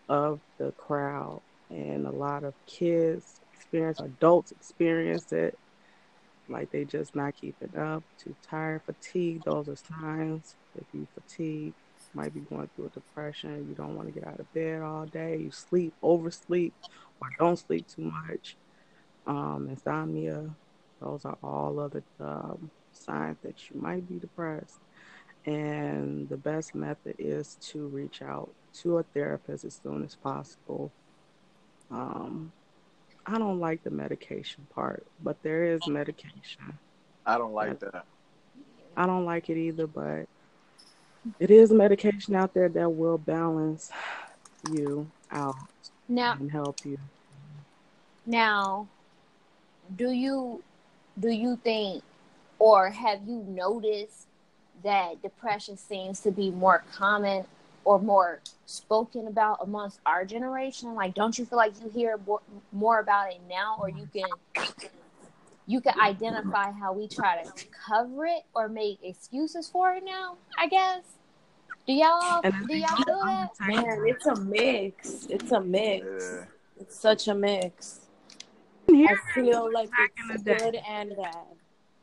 [0.07, 3.38] of the crowd, and a lot of kids
[3.69, 5.57] experience, adults experience it
[6.47, 9.45] like they just not keeping up, too tired, fatigued.
[9.45, 10.55] Those are signs.
[10.75, 11.73] If you fatigue,
[12.13, 13.67] might be going through a depression.
[13.69, 15.37] You don't want to get out of bed all day.
[15.37, 16.73] You sleep, oversleep,
[17.21, 18.55] or don't sleep too much.
[19.27, 20.49] Um, insomnia.
[21.01, 24.79] Those are all other um, signs that you might be depressed.
[25.45, 28.49] And the best method is to reach out
[28.81, 30.91] to a therapist as soon as possible.
[31.91, 32.51] Um,
[33.25, 36.77] I don't like the medication part, but there is medication.
[37.25, 38.05] I don't like that.
[38.97, 40.25] I don't like it either, but
[41.39, 43.91] it is medication out there that will balance
[44.71, 45.55] you out
[46.07, 46.97] Now, and help you.
[48.25, 48.87] now,
[49.95, 50.63] do you
[51.19, 52.03] do you think,
[52.57, 54.27] or have you noticed
[54.83, 57.45] that depression seems to be more common
[57.83, 60.95] or more spoken about amongst our generation?
[60.95, 64.29] Like, don't you feel like you hear more, more about it now, or you can
[65.65, 67.51] you can identify how we try to
[67.87, 70.37] cover it or make excuses for it now?
[70.57, 71.03] I guess.
[71.85, 73.49] Do y'all do y'all feel that?
[73.67, 75.27] Man, it's a mix.
[75.29, 76.05] It's a mix.
[76.05, 76.45] Yeah.
[76.81, 78.01] It's such a mix.
[78.89, 79.89] I feel like
[80.31, 81.35] it's good and bad.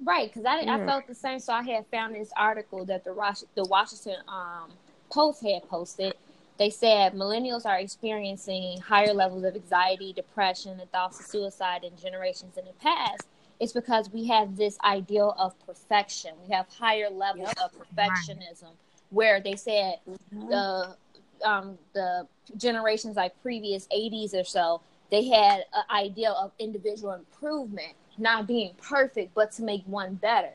[0.04, 1.38] Right, because I, I felt the same.
[1.38, 4.70] So I had found this article that the Wash- the Washington um,
[5.10, 6.14] Post had posted.
[6.58, 11.96] They said millennials are experiencing higher levels of anxiety, depression, and thoughts of suicide than
[11.96, 13.26] generations in the past.
[13.60, 16.32] It's because we have this ideal of perfection.
[16.46, 18.72] We have higher levels of perfectionism,
[19.10, 20.96] where they said the
[21.44, 27.92] um, the generations like previous 80s or so they had an ideal of individual improvement
[28.18, 30.52] not being perfect but to make one better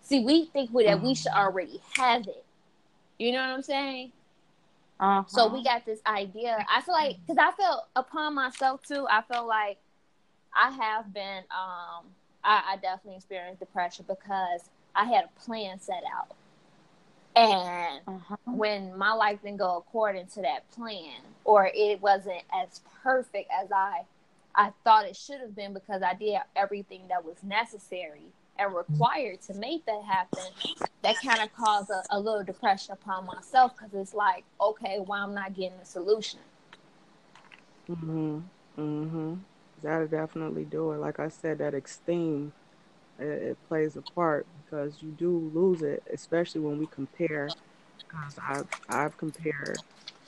[0.00, 2.43] see we think we, that we should already have it
[3.18, 4.12] you know what i'm saying
[5.00, 5.24] Uh-huh.
[5.26, 6.64] So we got this idea.
[6.68, 9.06] I feel like because I felt upon myself too.
[9.10, 9.78] I feel like
[10.54, 11.42] I have been.
[11.50, 12.06] Um,
[12.44, 16.28] I, I definitely experienced depression because I had a plan set out,
[17.34, 18.36] and uh-huh.
[18.46, 23.72] when my life didn't go according to that plan, or it wasn't as perfect as
[23.72, 24.02] I
[24.54, 28.26] I thought it should have been because I did everything that was necessary
[28.58, 30.44] and required to make that happen,
[31.02, 35.18] that kind of caused a, a, little depression upon myself because it's like, okay, why
[35.18, 36.40] well, I'm not getting a solution.
[37.88, 38.42] Mhm.
[38.78, 39.38] Mhm.
[39.82, 40.98] That'll definitely do it.
[40.98, 42.52] Like I said, that esteem
[43.18, 47.48] it, it plays a part because you do lose it, especially when we compare.
[47.98, 49.78] Because I've I've compared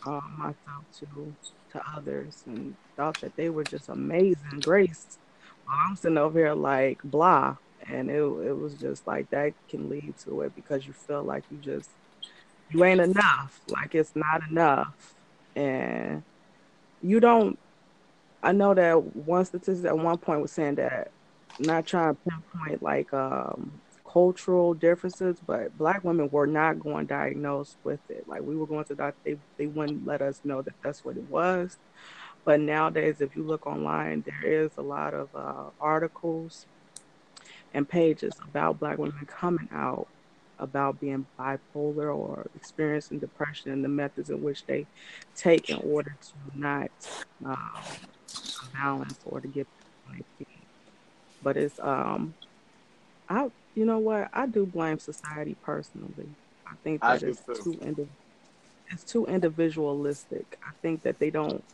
[0.06, 1.34] uh, myself to
[1.72, 5.18] to others and thought that they were just amazing grace.
[5.64, 7.56] While I'm sitting over here like blah,
[7.88, 11.44] and it it was just like that can lead to it because you feel like
[11.50, 11.90] you just
[12.70, 15.14] you ain't enough, like it's not enough,
[15.54, 16.22] and
[17.02, 17.58] you don't.
[18.42, 21.10] I know that one statistic at one point was saying that
[21.58, 23.72] not trying to pinpoint like um,
[24.06, 28.28] cultural differences, but black women were not going diagnosed with it.
[28.28, 31.16] Like we were going to doctor, they they wouldn't let us know that that's what
[31.16, 31.78] it was.
[32.44, 36.66] But nowadays, if you look online, there is a lot of uh, articles
[37.72, 40.08] and pages about black women coming out
[40.58, 44.86] about being bipolar or experiencing depression and the methods in which they
[45.36, 46.90] take in order to not
[47.44, 47.56] um,
[48.72, 49.66] balance or to get
[51.42, 52.34] but it's um
[53.28, 56.30] I you know what I do blame society personally.
[56.66, 58.08] I think that I it's too indi-
[58.90, 60.58] it's too individualistic.
[60.62, 61.64] I think that they don't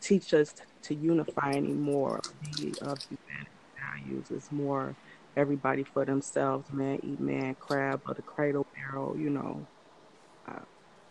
[0.00, 0.54] teach us
[0.84, 2.20] to unify anymore.
[2.42, 4.96] The of humanity values is more
[5.36, 9.16] everybody for themselves, man eat man, crab or the cradle barrel.
[9.18, 9.68] You know,
[10.46, 10.60] I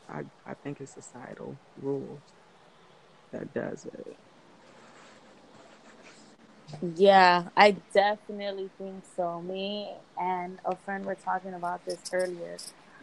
[0.10, 2.21] I, I think it's societal rules
[3.32, 4.17] that does it.
[6.95, 9.41] Yeah, I definitely think so.
[9.41, 12.58] Me and a friend were talking about this earlier.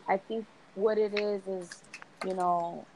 [0.08, 1.82] I think what it is is,
[2.26, 2.86] you know,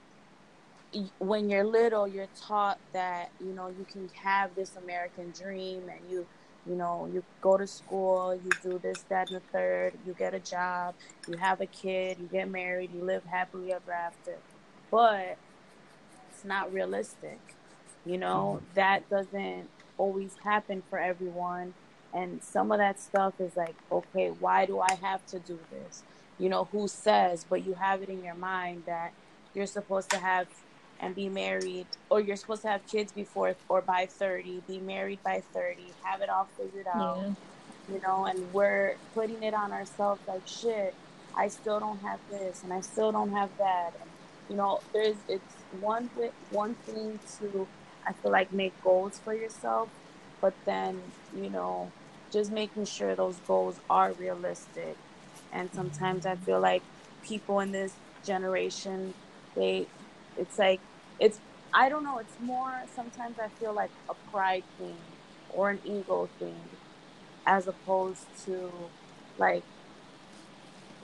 [1.18, 6.00] when you're little, you're taught that, you know, you can have this American dream and
[6.11, 6.26] you,
[6.66, 10.35] you know, you go to school, you do this, that, and the third, you get
[10.35, 10.94] a job,
[11.29, 14.37] you have a kid, you get married, you live happily ever after.
[14.90, 15.37] But
[16.31, 17.38] it's not realistic.
[18.05, 18.75] You know, mm-hmm.
[18.75, 19.68] that doesn't
[19.99, 21.75] always happen for everyone.
[22.12, 26.03] And some of that stuff is like, okay, why do I have to do this?
[26.38, 29.12] You know, who says, but you have it in your mind that
[29.55, 30.46] you're supposed to have
[31.01, 35.19] and be married, or you're supposed to have kids before or by 30, be married
[35.25, 37.19] by 30, have it all figured out.
[37.19, 37.95] Yeah.
[37.95, 40.95] You know, and we're putting it on ourselves like, shit,
[41.35, 43.93] I still don't have this and I still don't have that.
[44.01, 44.11] And,
[44.49, 46.09] you know, there's, it's one,
[46.51, 47.67] one thing to
[48.07, 49.89] I feel like make goals for yourself,
[50.41, 51.01] but then,
[51.37, 51.91] you know,
[52.33, 54.97] just making sure those goals are realistic.
[55.53, 56.83] And sometimes I feel like
[57.23, 57.93] people in this
[58.25, 59.15] generation,
[59.55, 59.87] they,
[60.37, 60.81] it's like,
[61.20, 61.38] it's,
[61.72, 64.96] I don't know, it's more, sometimes I feel like a pride thing
[65.54, 66.56] or an ego thing
[67.46, 68.70] as opposed to
[69.38, 69.62] like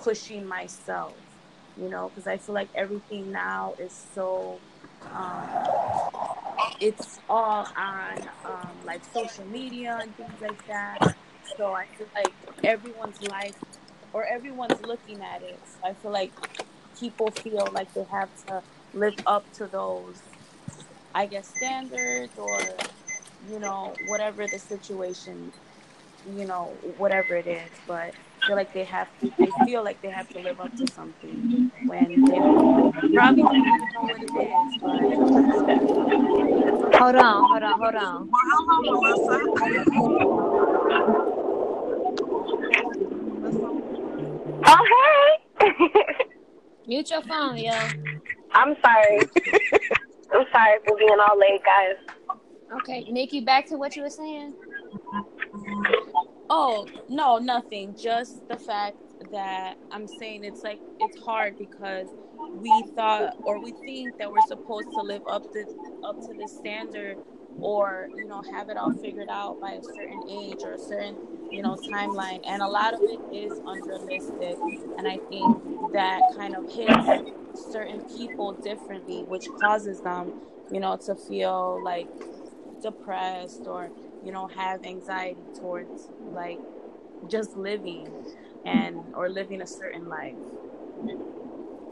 [0.01, 1.15] pushing myself,
[1.81, 4.59] you know, because I feel like everything now is so,
[5.13, 5.49] um,
[6.81, 11.17] it's all on um, like social media and things like that.
[11.57, 12.33] So I feel like
[12.65, 13.57] everyone's life
[14.13, 15.59] or everyone's looking at it.
[15.65, 16.33] So I feel like
[16.99, 18.63] people feel like they have to
[18.97, 20.21] live up to those,
[21.15, 22.59] I guess, standards or,
[23.51, 25.53] you know, whatever the situation,
[26.37, 27.71] you know, whatever it is.
[27.87, 30.75] But I feel like they have to, they feel like they have to live up
[30.77, 31.45] to something
[31.87, 32.65] when they don't,
[33.15, 34.75] probably don't even know what it is.
[34.83, 35.15] But
[36.99, 38.31] hold on, hold on, hold on.
[44.69, 44.85] Oh
[45.61, 45.71] hey.
[46.87, 47.73] Mute your phone, yo.
[48.57, 49.19] I'm sorry.
[50.33, 52.17] I'm sorry for being all late, guys.
[52.81, 54.55] Okay, Nikki, back to what you were saying.
[56.49, 57.95] Oh, no, nothing.
[57.95, 58.97] Just the fact
[59.31, 62.09] that I'm saying it's like it's hard because
[62.55, 65.65] we thought or we think that we're supposed to live up to
[66.05, 67.17] up to the standard
[67.61, 71.17] or you know have it all figured out by a certain age or a certain
[71.51, 74.57] you know timeline and a lot of it is unrealistic
[74.99, 75.57] and i think
[75.93, 77.23] that kind of hits
[77.57, 80.33] certain people differently which causes them
[80.71, 82.11] you know to feel like
[82.83, 86.61] depressed or you know have anxiety towards like
[87.27, 88.15] just living
[88.65, 90.39] and or living a certain life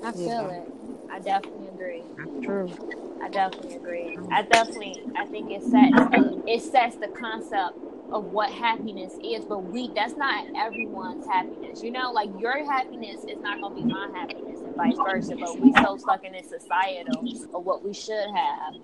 [0.03, 0.51] i feel yeah.
[0.51, 0.73] it
[1.11, 2.11] i definitely agree agree.
[2.17, 2.77] That's true.
[3.21, 4.21] I definitely agree.
[4.31, 7.77] I definitely, I think it sets the, it sets the concept
[8.11, 11.83] of what happiness is, but we that's not everyone's happiness.
[11.83, 15.37] You know, like your happiness is not gonna be my happiness and vice versa.
[15.41, 18.75] But we so stuck in this societal of what we should have,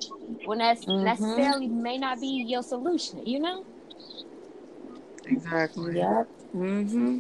[0.47, 1.05] when that's Mhm.
[1.05, 3.23] necessarily may not be your solution.
[3.27, 3.65] You know.
[5.27, 5.99] Exactly.
[5.99, 6.29] Yep.
[6.55, 7.19] Mm-hmm.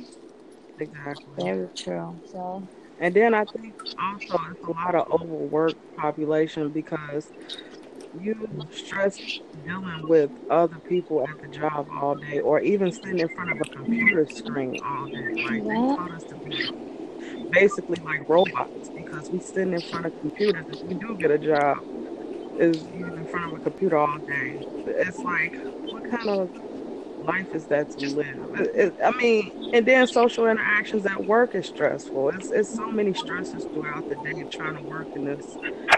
[0.78, 1.34] Exactly.
[1.36, 2.20] Very true.
[2.26, 7.30] So And then I think also it's a lot of overworked population because
[8.12, 8.34] you
[8.72, 9.20] stress
[9.64, 13.60] dealing with other people at the job all day or even sitting in front of
[13.60, 15.34] a computer screen all day.
[15.42, 15.94] Like they Yeah.
[15.96, 16.50] taught us to be
[17.50, 20.66] basically like robots because we sitting in front of computers.
[20.68, 21.78] If we do get a job,
[22.58, 24.66] is in front of a computer all day.
[24.86, 25.54] It's like
[25.88, 26.50] what kind of
[27.20, 28.26] life is that to live?
[28.58, 32.30] It, it, I mean, and then social interactions at work is stressful.
[32.30, 35.56] It's it's so many stresses throughout the day trying to work in this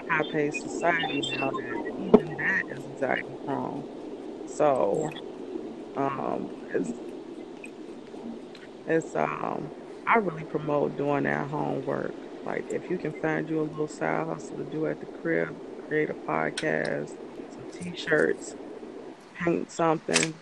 [0.08, 3.86] high paced society now that even that is anxiety prone.
[4.46, 5.10] So,
[5.96, 6.92] um, it's
[8.86, 9.72] it's um,
[10.06, 12.14] I really promote doing that homework.
[12.44, 15.54] Like if you can find you a little side hustle to do at the crib,
[15.86, 17.14] create a podcast,
[17.50, 18.56] some t-shirts,
[19.34, 20.34] paint something,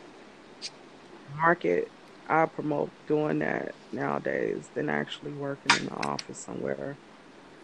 [1.36, 1.90] market.
[2.28, 6.96] I promote doing that nowadays than actually working in the office somewhere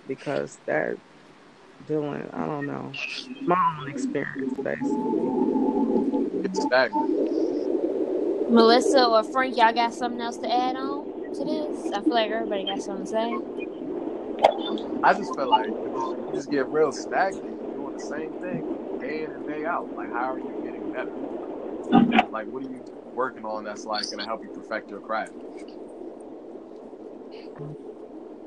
[0.09, 0.97] because that
[1.87, 2.93] dealing, I don't know,
[3.43, 5.31] my own experience basically.
[6.45, 7.11] It's stagnant.
[8.49, 10.96] Melissa or Frank, y'all got something else to add on
[11.35, 11.93] to this?
[11.93, 13.57] I feel like everybody got something to say.
[15.03, 17.75] I just feel like you just get real stagnant.
[17.75, 19.95] Doing the same thing day in and day out.
[19.97, 21.13] Like, how are you getting better?
[22.31, 22.83] Like, what are you
[23.15, 25.33] working on that's like going to help you perfect your craft?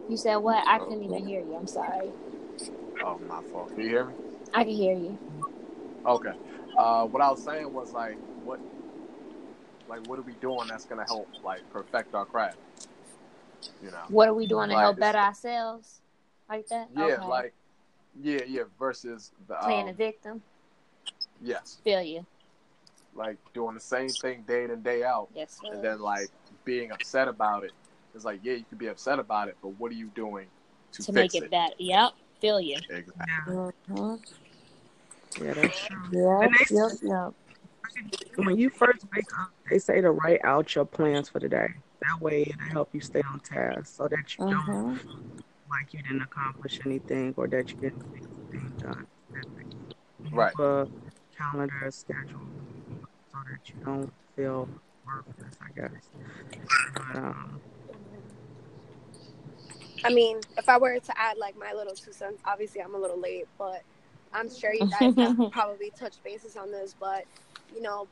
[0.09, 0.67] You said what?
[0.67, 1.55] I couldn't even hear you.
[1.55, 2.09] I'm sorry.
[3.03, 3.69] Oh, my fault.
[3.69, 4.13] Can you hear me?
[4.53, 5.17] I can hear you.
[6.05, 6.33] Okay.
[6.77, 8.17] Uh, what I was saying was like,
[9.89, 12.57] like, what are we doing that's going to help like perfect our craft?
[13.83, 13.97] You know?
[14.09, 15.99] What are we doing to Like help better ourselves?
[16.47, 16.89] Like that?
[16.95, 17.27] Yeah, Okay.
[17.27, 17.53] like,
[18.21, 18.63] yeah, yeah.
[18.79, 20.41] Versus the playing um, a victim.
[21.41, 22.25] yes, Feel you.
[23.15, 25.59] like doing the same thing day in and day out, Yes.
[25.61, 25.73] Sir.
[25.73, 26.29] and then like
[26.65, 27.71] being upset about it.
[28.15, 30.47] It's like, yeah, you could be upset about it, but what are you doing
[30.93, 31.73] to, to fix make it better.
[31.77, 32.11] Yep.
[32.41, 32.77] Feel you.
[32.89, 33.13] Exactly.
[33.47, 34.15] Yeah, Mm-hmm.
[35.45, 35.97] yeah, that's true.
[36.11, 36.51] Yep.
[36.71, 36.91] Yep.
[37.03, 37.33] Yep.
[38.35, 41.67] When you first wake up, they say to write out your plans for the day.
[42.01, 44.95] That way, it'll help you stay on task so that you don't Mm-hmm.
[45.69, 48.23] like you didn't accomplish anything or that you didn't get
[48.53, 49.07] anything done.
[50.31, 50.53] Right.
[50.57, 50.87] Have a
[51.37, 52.41] calendar a schedule
[53.31, 54.67] so that you don't feel
[55.05, 56.09] worthless, I guess.
[56.95, 57.61] But, um,
[60.03, 62.97] I mean, if I were to add like my little two cents, obviously I'm a
[62.97, 63.83] little late, but
[64.33, 66.95] I'm sure you guys have probably touched bases on this.
[66.99, 67.25] But
[67.73, 68.07] you know,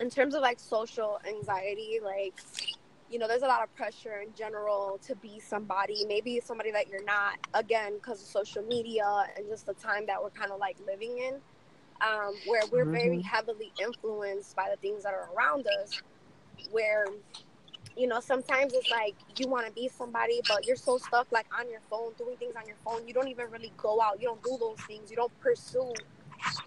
[0.00, 2.34] in terms of like social anxiety, like
[3.10, 6.88] you know, there's a lot of pressure in general to be somebody, maybe somebody that
[6.88, 7.38] you're not.
[7.52, 11.18] Again, because of social media and just the time that we're kind of like living
[11.18, 11.34] in,
[12.00, 16.00] um, where we're very heavily influenced by the things that are around us.
[16.70, 17.04] Where
[17.96, 21.46] you know, sometimes it's like you want to be somebody, but you're so stuck like
[21.58, 23.06] on your phone, doing things on your phone.
[23.06, 24.20] You don't even really go out.
[24.20, 25.10] You don't do those things.
[25.10, 25.92] You don't pursue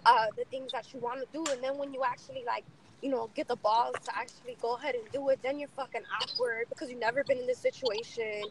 [0.04, 1.44] uh, the things that you want to do.
[1.52, 2.64] And then when you actually like,
[3.02, 6.02] you know, get the balls to actually go ahead and do it, then you're fucking
[6.20, 8.42] awkward because you've never been in this situation.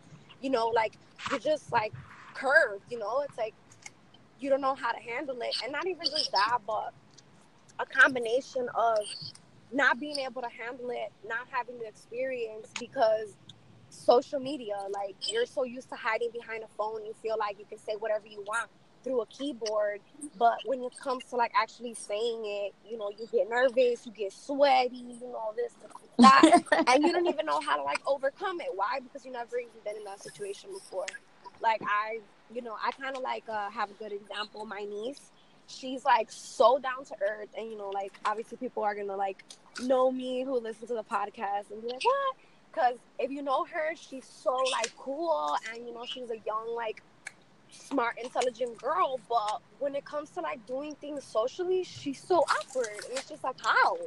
[0.41, 0.93] You know, like
[1.29, 1.93] you're just like
[2.33, 2.83] curved.
[2.91, 3.53] You know, it's like
[4.39, 6.93] you don't know how to handle it, and not even just that, but
[7.79, 8.99] a combination of
[9.71, 13.35] not being able to handle it, not having the experience because
[13.89, 17.65] social media, like you're so used to hiding behind a phone, you feel like you
[17.65, 18.69] can say whatever you want
[19.05, 20.01] through a keyboard.
[20.37, 24.11] But when it comes to like actually saying it, you know, you get nervous, you
[24.11, 25.73] get sweaty, you know, this,
[26.19, 28.67] that, and you don't even know how to like overcome it.
[28.75, 28.99] Why?
[29.01, 31.05] Because you never even been in that situation before.
[31.61, 32.19] Like I,
[32.53, 34.65] you know, I kind of like uh, have a good example.
[34.65, 35.31] My niece,
[35.67, 39.43] she's like so down to earth, and you know, like obviously people are gonna like
[39.81, 42.35] know me who listen to the podcast and be like, what?
[42.71, 46.75] Because if you know her, she's so like cool, and you know, she's a young
[46.75, 47.01] like
[47.75, 49.19] smart, intelligent girl.
[49.29, 53.43] But when it comes to like doing things socially, she's so awkward, and it's just
[53.43, 53.97] like how.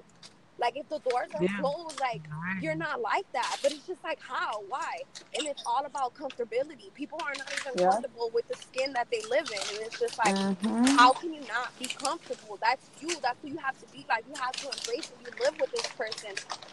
[0.59, 1.49] Like if the doors are Yeah.
[1.61, 2.23] closed, like
[2.61, 3.59] you're not like that.
[3.63, 5.03] But it's just like how, why?
[5.37, 6.93] And it's all about comfortability.
[6.95, 7.91] People are not even Yeah.
[7.91, 10.87] comfortable with the skin that they live in, and it's just like Mm-hmm.
[10.97, 12.59] how can you not be comfortable?
[12.63, 13.09] That's you.
[13.23, 14.07] That's who you have to be.
[14.09, 15.19] Like you have to embrace it.
[15.25, 16.31] You live with this person,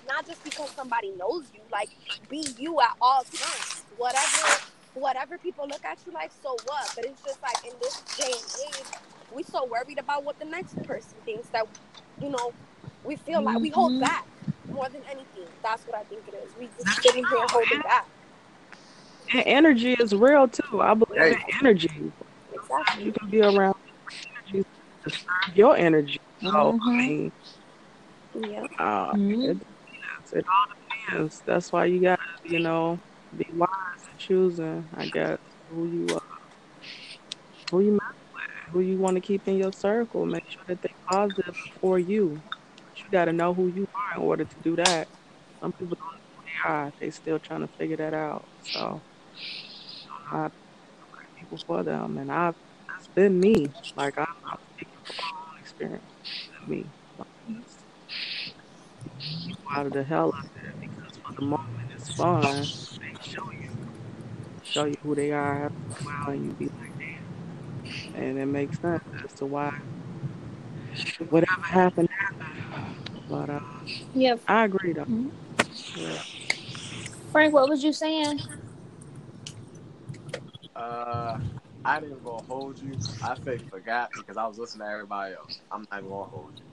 [0.07, 1.61] not just because somebody knows you.
[1.71, 1.89] Like
[2.29, 3.83] be you at all times.
[3.97, 4.59] Whatever
[4.95, 6.91] whatever people look at you like, so what?
[6.95, 8.85] But it's just like in this day and age,
[9.33, 11.65] we so worried about what the next person thinks that
[12.21, 12.53] you know
[13.03, 13.99] we feel like we hold Mhm.
[14.01, 14.25] back
[14.71, 15.47] more than anything.
[15.63, 16.53] That's what I think it is.
[16.59, 18.07] We just sitting here holding back.
[19.31, 20.81] And energy is real too.
[20.81, 22.13] I believe in energy.
[22.53, 23.05] Exactly.
[23.05, 23.75] You can be around
[24.47, 24.65] energy
[25.03, 26.19] to serve your energy.
[26.41, 27.07] So I Mhm.
[27.07, 27.31] mean,
[28.33, 28.63] Yeah.
[28.79, 29.51] uh, Mhm.
[29.51, 29.67] it,
[30.33, 30.65] it all
[31.09, 31.41] depends.
[31.45, 32.99] That's why you gotta, you know,
[33.35, 33.69] be wise
[34.04, 34.65] in choosing.
[34.65, 35.37] Uh, I guess
[35.69, 36.21] who you are,
[37.71, 38.01] who you with,
[38.71, 40.25] who you want to keep in your circle.
[40.25, 42.41] Make sure that they positive for you.
[42.75, 45.07] But you gotta know who you are in order to do that.
[45.61, 46.93] Some people don't know who they are.
[46.99, 48.45] They still trying to figure that out.
[48.63, 49.01] So
[50.31, 50.51] I to
[51.39, 52.55] people for them, and I've
[52.87, 53.69] that's been me.
[53.95, 56.03] Like I'm, I'm speaking from my own experience.
[56.67, 56.85] Me.
[59.71, 62.65] Out of the hell out there because for the moment it's fun.
[64.65, 66.93] They show you, who they are after a while, and you be like,
[68.13, 68.21] damn.
[68.21, 69.71] And it makes sense as to why
[71.29, 73.25] whatever happened happened.
[73.29, 73.59] But uh,
[74.13, 75.05] Yeah, I agree though.
[75.05, 75.31] Mhm.
[75.95, 76.21] Yeah.
[77.31, 78.39] Frank, what was you saying?
[80.75, 81.37] Uh,
[81.83, 82.97] I didn't even gonna hold you.
[83.21, 85.59] I think forgot because I was listening to everybody else.
[85.71, 86.67] I'm not even gonna hold you.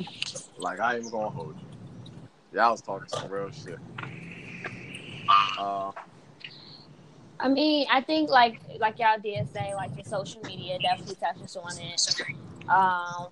[0.58, 2.58] Like I ain't even gonna hold you.
[2.58, 3.78] Y'all was talking some real shit.
[5.58, 5.90] Uh,
[7.40, 11.56] I mean, I think like like y'all did say, like the social media definitely touches
[11.56, 12.20] on it.
[12.68, 13.28] Um,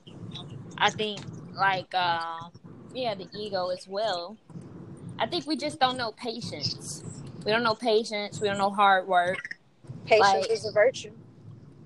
[0.79, 1.21] I think
[1.55, 2.49] like uh,
[2.93, 4.37] yeah, the ego as well.
[5.19, 7.05] I think we just don't know patience.
[7.45, 8.41] We don't know patience.
[8.41, 9.59] We don't know hard work.
[10.05, 11.13] Patience Like- is a virtue.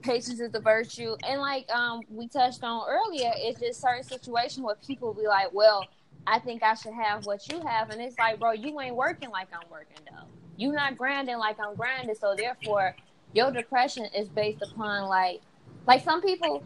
[0.03, 4.65] Patience is the virtue, and like um we touched on earlier, it's just certain situations
[4.65, 5.85] where people be like, "Well,
[6.29, 9.31] I think I should have what you have," and it's like, bro, you ain't working
[9.31, 10.29] like I'm working though.
[10.57, 12.97] You not grinding like I'm grinding, so therefore,
[13.33, 15.41] your depression is based upon like,
[15.87, 16.63] like some people.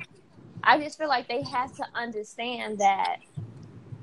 [0.62, 3.16] I just feel like they have to understand that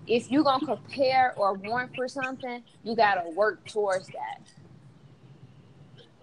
[0.07, 4.41] if you're gonna prepare or want for something, you gotta work towards that.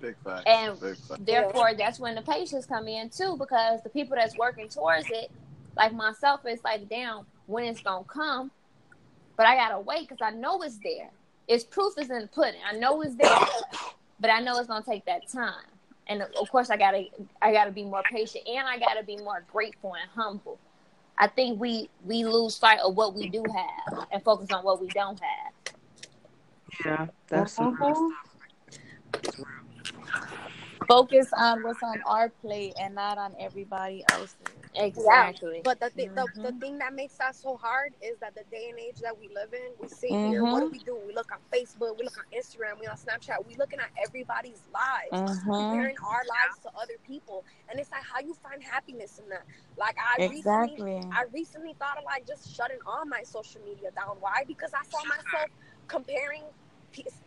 [0.01, 0.47] big fact.
[0.47, 1.25] And big fact.
[1.25, 5.31] therefore that's when the patients come in too because the people that's working towards it
[5.77, 8.51] like myself it's like damn when it's gonna come
[9.37, 11.11] but i gotta wait because i know it's there
[11.49, 12.61] it's proof is in the pudding.
[12.69, 13.39] I know it's there
[14.21, 15.67] but i know it's gonna take that time.
[16.07, 17.05] And of course i gotta
[17.43, 20.59] i gotta be more patient and i gotta be more grateful and humble.
[21.19, 24.81] I think we we lose sight of what we do have and focus on what
[24.81, 25.53] we don't have.
[26.85, 27.71] Yeah, that's uh-huh.
[27.71, 28.11] some real Mhm.
[28.11, 29.23] stuff.
[29.23, 29.47] It's real.
[30.89, 34.37] Focus on what's on our plate and not on everybody else's.
[34.77, 36.61] exactly But the, th- the the Mhm.
[36.61, 39.53] thing that makes that so hard is that the day and age that we live
[39.55, 40.45] in, we sit here.
[40.45, 40.73] What do Mhm.
[40.73, 40.97] we do?
[41.07, 41.99] We look on Facebook.
[41.99, 42.81] We look on Instagram.
[42.81, 43.47] We on Snapchat.
[43.47, 45.13] We looking at everybody's lives.
[45.13, 45.55] Mm-hmm.
[45.55, 49.45] comparing our lives to other people and it's like how you find happiness in that
[49.79, 50.83] like i recently
[51.13, 54.85] i recently thought of like just shutting all my social media down why because i
[54.85, 55.51] saw myself
[55.89, 56.64] comparing p-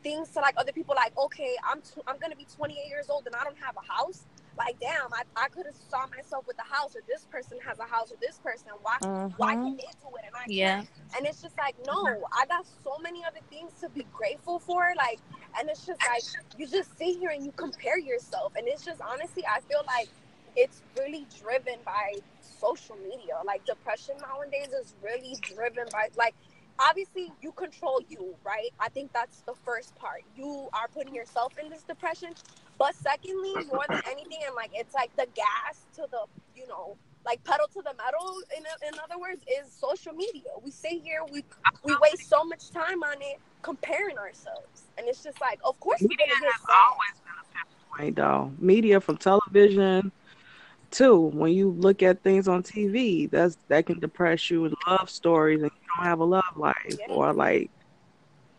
[0.03, 3.25] things to like other people like okay i'm t- i'm gonna be 28 years old
[3.25, 4.25] and i don't have a house
[4.57, 7.79] like damn i, I could have saw myself with a house or this person has
[7.79, 8.97] a house or this person why
[9.37, 9.63] why Mhm.
[9.63, 10.51] can they do it and i can't?
[10.51, 10.83] Yeah.
[11.17, 14.93] And it's just like, no, I got so many other things to be grateful for.
[14.97, 15.19] Like,
[15.57, 16.23] and it's just like,
[16.57, 18.53] you just sit here and you compare yourself.
[18.57, 20.09] And it's just honestly, I feel like
[20.55, 23.39] it's really driven by social media.
[23.45, 26.35] Like, depression nowadays is really driven by, like,
[26.79, 28.69] obviously you control you, right?
[28.79, 30.23] I think that's the first part.
[30.35, 32.33] You are putting yourself in this depression.
[32.77, 36.25] But secondly, more than anything, and like, it's like the gas to the,
[36.55, 40.71] you know, like pedal to the metal in, in other words is social media we
[40.71, 41.43] sit here we
[41.83, 45.99] we waste so much time on it comparing ourselves and it's just like of course
[45.99, 46.97] gonna get sad
[47.97, 48.51] point though.
[48.59, 50.11] Media from television
[50.91, 51.17] too.
[51.33, 54.65] When you look at things on TV, that's that can depress you.
[54.65, 57.13] And love stories, and don't have a love life, Yeah.
[57.13, 57.71] or like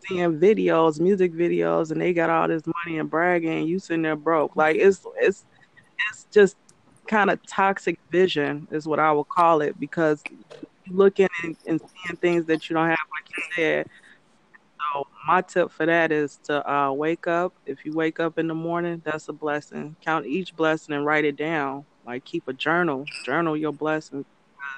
[0.06, 4.02] seeing videos, music videos, and they got all this money and bragging, and you sitting
[4.02, 4.56] there broke.
[4.56, 5.44] Like it's it's
[6.10, 6.56] it's just
[7.08, 10.38] kind of toxic vision is what I would call it because you
[10.90, 13.86] looking and, and seeing things that you don't have, like you said.
[14.94, 17.54] So my tip for that is to uh, wake up.
[17.66, 19.96] If you wake up in the morning, that's a blessing.
[20.04, 21.84] Count each blessing and write it down.
[22.06, 23.04] Like keep a journal.
[23.24, 24.24] Journal your blessings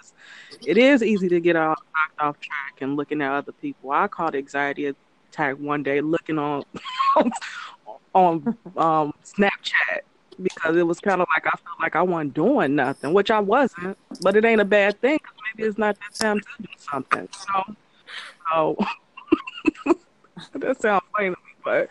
[0.00, 3.90] because it is easy to get out knocked off track and looking at other people.
[3.90, 4.92] I caught anxiety
[5.30, 6.62] attack one day looking on
[8.14, 10.00] on um, Snapchat
[10.42, 13.40] because it was kind of like I felt like I wasn't doing nothing, which I
[13.40, 13.96] wasn't.
[14.22, 17.28] But it ain't a bad thing 'cause maybe it's not that time to do something.
[17.32, 17.76] So,
[18.52, 18.76] so
[20.54, 21.90] that sounds funny me, but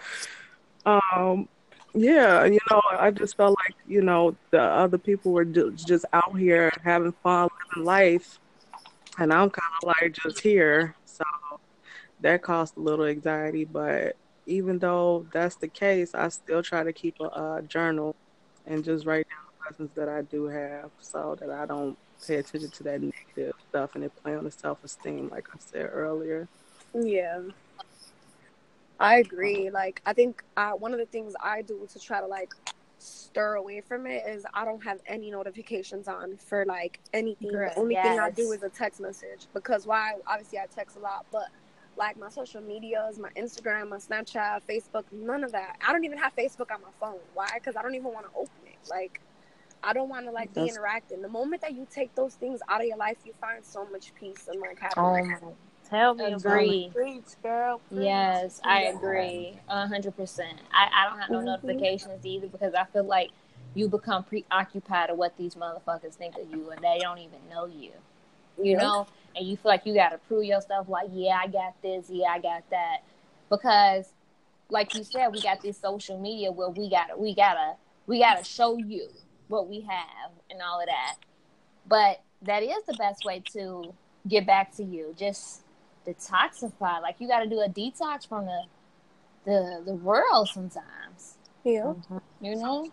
[0.86, 1.48] um,
[1.94, 6.38] Yeah, you know, I just felt like you know the other people were just out
[6.38, 8.40] here having fun, living life,
[9.18, 10.96] and I'm kind of like just here.
[11.06, 11.24] So
[12.22, 13.66] that caused a little anxiety.
[13.66, 14.16] But
[14.46, 18.16] even though that's the case, I still try to keep a, uh journal
[18.68, 22.36] and just write down the lessons that I do have, so that I don't pay
[22.36, 25.90] attention to that negative stuff and it play on the self esteem, like I said
[25.92, 26.48] earlier.
[26.94, 27.42] Yeah.
[29.00, 29.70] I agree.
[29.70, 32.54] Like, I think uh, one of the things I do to try to like
[32.98, 37.52] stir away from it is I don't have any notifications on for like anything.
[37.52, 40.16] Girl, the only thing I do is a text message because why?
[40.28, 41.48] Obviously, I text a lot, but
[41.96, 45.78] like my social medias, my Instagram, my Snapchat, Facebook, none of that.
[45.86, 47.20] I don't even have Facebook on my phone.
[47.34, 47.48] Why?
[47.56, 48.90] Because I don't even want to open it.
[48.90, 49.22] Like,
[49.82, 51.22] I don't want to like be interacting.
[51.22, 54.14] The moment that you take those things out of your life, you find so much
[54.16, 55.42] peace and like Oh happiness.
[55.42, 55.52] my
[55.90, 56.86] Tell me Agree.
[56.86, 57.82] about Preach, girl.
[57.90, 58.04] preach.
[58.04, 60.60] Yes, I agree, hundred percent.
[60.72, 61.46] I I don't have no Mhm.
[61.46, 63.32] notifications either because I feel like
[63.74, 67.66] you become preoccupied of what these motherfuckers think of you, and they don't even know
[67.66, 67.92] you.
[68.62, 68.82] You Yep.
[68.82, 70.90] know, and you feel like you got to prove yourself.
[70.90, 72.10] Like, yeah, I got this.
[72.10, 73.04] Yeah, I got that.
[73.50, 74.14] Because,
[74.70, 77.76] like you said, we got this social media where we got to we gotta
[78.06, 79.10] we gotta show you
[79.48, 81.16] what we have and all of that.
[81.88, 83.94] But that is the best way to
[84.28, 85.16] get back to you.
[85.18, 85.62] Just
[86.08, 87.02] detoxify.
[87.02, 88.62] Like you got to do a detox from the
[89.46, 91.38] the the world sometimes.
[91.64, 91.82] Yeah.
[91.82, 92.18] Mm-hmm.
[92.42, 92.92] You know,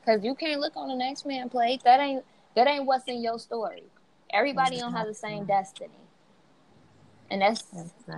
[0.00, 1.82] because you can't look on the next man plate.
[1.84, 2.24] That ain't
[2.54, 3.84] that ain't what's in your story.
[4.32, 5.90] Everybody don't have the same destiny,
[7.30, 7.64] and that's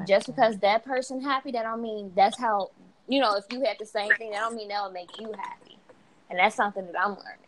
[0.06, 1.50] just because that person happy.
[1.52, 2.70] That don't mean that's how
[3.08, 3.34] you know.
[3.34, 5.76] If you had the same thing, that don't mean that will make you happy,
[6.30, 7.44] and that's something that I'm learning.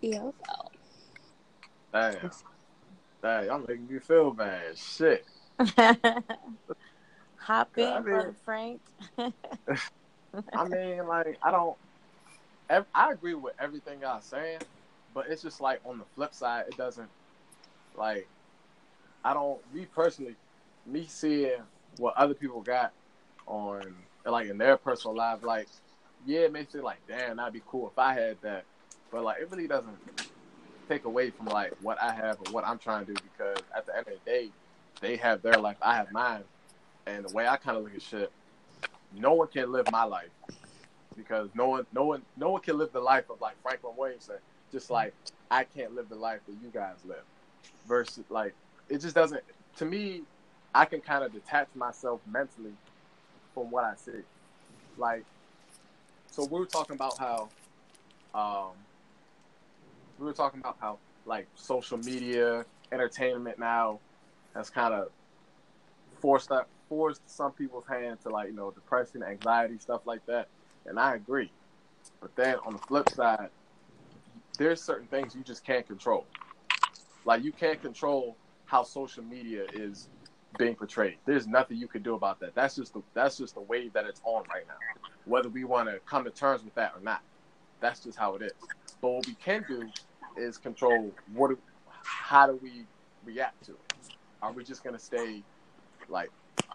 [0.00, 0.30] Yeah.
[0.46, 0.70] So
[1.92, 2.30] Damn.
[3.22, 4.76] Damn, y'all making me feel bad.
[4.76, 5.24] Shit.
[7.36, 8.80] Hop in, I mean- brother Frank.
[9.18, 11.76] I mean, like, I don't.
[12.94, 14.60] I agree with everything y'all saying,
[15.14, 17.08] but it's just like on the flip side, it doesn't.
[17.96, 18.28] Like,
[19.24, 19.58] I don't.
[19.74, 20.36] Me personally,
[20.86, 21.62] me seeing
[21.96, 22.92] what other people got
[23.46, 23.94] on,
[24.26, 25.66] like, in their personal lives, like,
[26.26, 28.64] yeah, it makes it like, damn, that'd be cool if I had that.
[29.10, 29.96] But like, it really doesn't
[30.88, 33.86] take away from like what I have and what I'm trying to do because at
[33.86, 34.50] the end of the day,
[35.00, 36.44] they have their life, I have mine,
[37.06, 38.32] and the way I kind of look at shit,
[39.16, 40.30] no one can live my life
[41.16, 44.36] because no one, no one, no one can live the life of like Franklin Williamson.
[44.70, 45.14] Just like
[45.50, 47.22] I can't live the life that you guys live.
[47.86, 48.54] Versus, like,
[48.88, 49.42] it just doesn't.
[49.76, 50.22] To me,
[50.74, 52.72] I can kind of detach myself mentally
[53.54, 54.22] from what I see.
[54.98, 55.24] Like,
[56.30, 57.48] so we were talking about how,
[58.34, 58.72] um,
[60.18, 64.00] we were talking about how like social media entertainment now
[64.54, 65.10] has kind of
[66.20, 70.48] forced that forced some people's hand to like you know depression, anxiety, stuff like that.
[70.86, 71.50] And I agree.
[72.20, 73.50] But then on the flip side,
[74.58, 76.26] there's certain things you just can't control.
[77.24, 78.36] Like you can't control
[78.66, 80.08] how social media is
[80.58, 81.16] being portrayed.
[81.26, 82.54] There's nothing you can do about that.
[82.54, 84.74] That's just the that's just the wave that it's on right now.
[85.26, 87.20] Whether we want to come to terms with that or not,
[87.80, 88.52] that's just how it is.
[89.00, 89.88] But what we can do
[90.36, 91.52] is control what,
[92.02, 92.84] how do we
[93.24, 93.87] react to it?
[94.42, 95.42] Are we just gonna stay
[96.08, 96.30] like?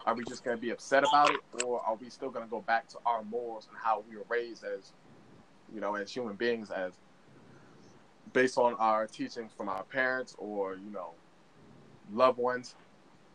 [0.06, 2.88] Are we just gonna be upset about it, or are we still gonna go back
[2.88, 4.92] to our morals and how we were raised as,
[5.74, 6.92] you know, as human beings, as
[8.32, 11.10] based on our teachings from our parents or you know,
[12.12, 12.74] loved ones,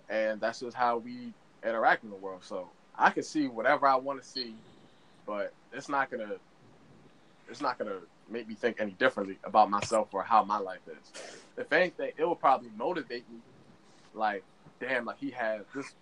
[0.09, 2.43] and that's just how we interact in the world.
[2.43, 4.53] So I can see whatever I want to see,
[5.25, 6.33] but it's not gonna,
[7.49, 7.99] it's not gonna
[8.29, 11.11] make me think any differently about myself or how my life is.
[11.57, 13.39] If anything, it will probably motivate me.
[14.19, 14.43] Like,
[14.79, 15.95] damn, like he has this.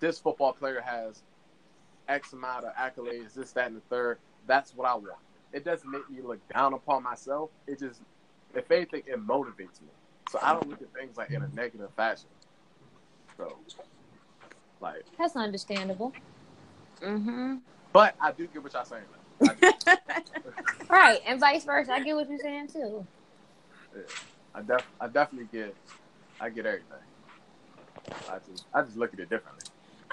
[0.00, 1.22] This football player has
[2.08, 4.18] X amount of accolades, this, that, and the third.
[4.46, 5.12] That's what I want.
[5.52, 7.50] It doesn't make me look down upon myself.
[7.66, 8.00] It just,
[8.54, 9.88] if anything, it motivates me.
[10.30, 12.28] So I don't look at things like in a negative fashion.
[13.36, 13.56] So,
[14.80, 16.12] like, that's understandable.
[17.02, 17.56] Mm-hmm.
[17.92, 19.04] but I do get what y'all saying.
[19.40, 19.70] Though.
[20.90, 21.92] Right, and vice versa.
[21.92, 23.06] I get what you're saying too.
[23.94, 24.02] Yeah,
[24.54, 25.74] I, def, I definitely get,
[26.40, 26.98] I get everything.
[28.28, 29.64] I just, I just look at it differently.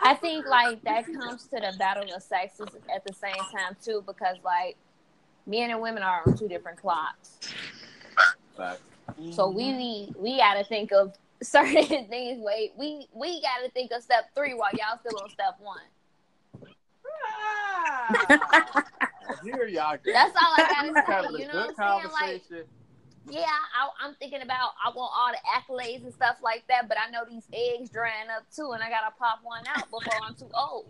[0.02, 4.04] I think like that comes to the battle of sexes at the same time too,
[4.06, 4.78] because like
[5.46, 7.40] men and women are on two different clocks.
[8.56, 8.80] But
[9.32, 12.40] So we need we gotta think of certain things.
[12.42, 15.78] Wait, we we gotta think of step three while y'all still on step one.
[17.30, 18.84] Ah!
[19.30, 19.98] I hear y'all.
[19.98, 20.12] go.
[20.14, 21.42] That's all I gotta say.
[21.42, 22.14] You know what I'm saying?
[22.14, 22.66] Like, conversation.
[23.30, 26.98] Yeah, I, I'm thinking about I want all the accolades and stuff like that, but
[27.00, 30.36] I know these eggs drying up too, and I gotta pop one out before I'm
[30.36, 30.88] too old.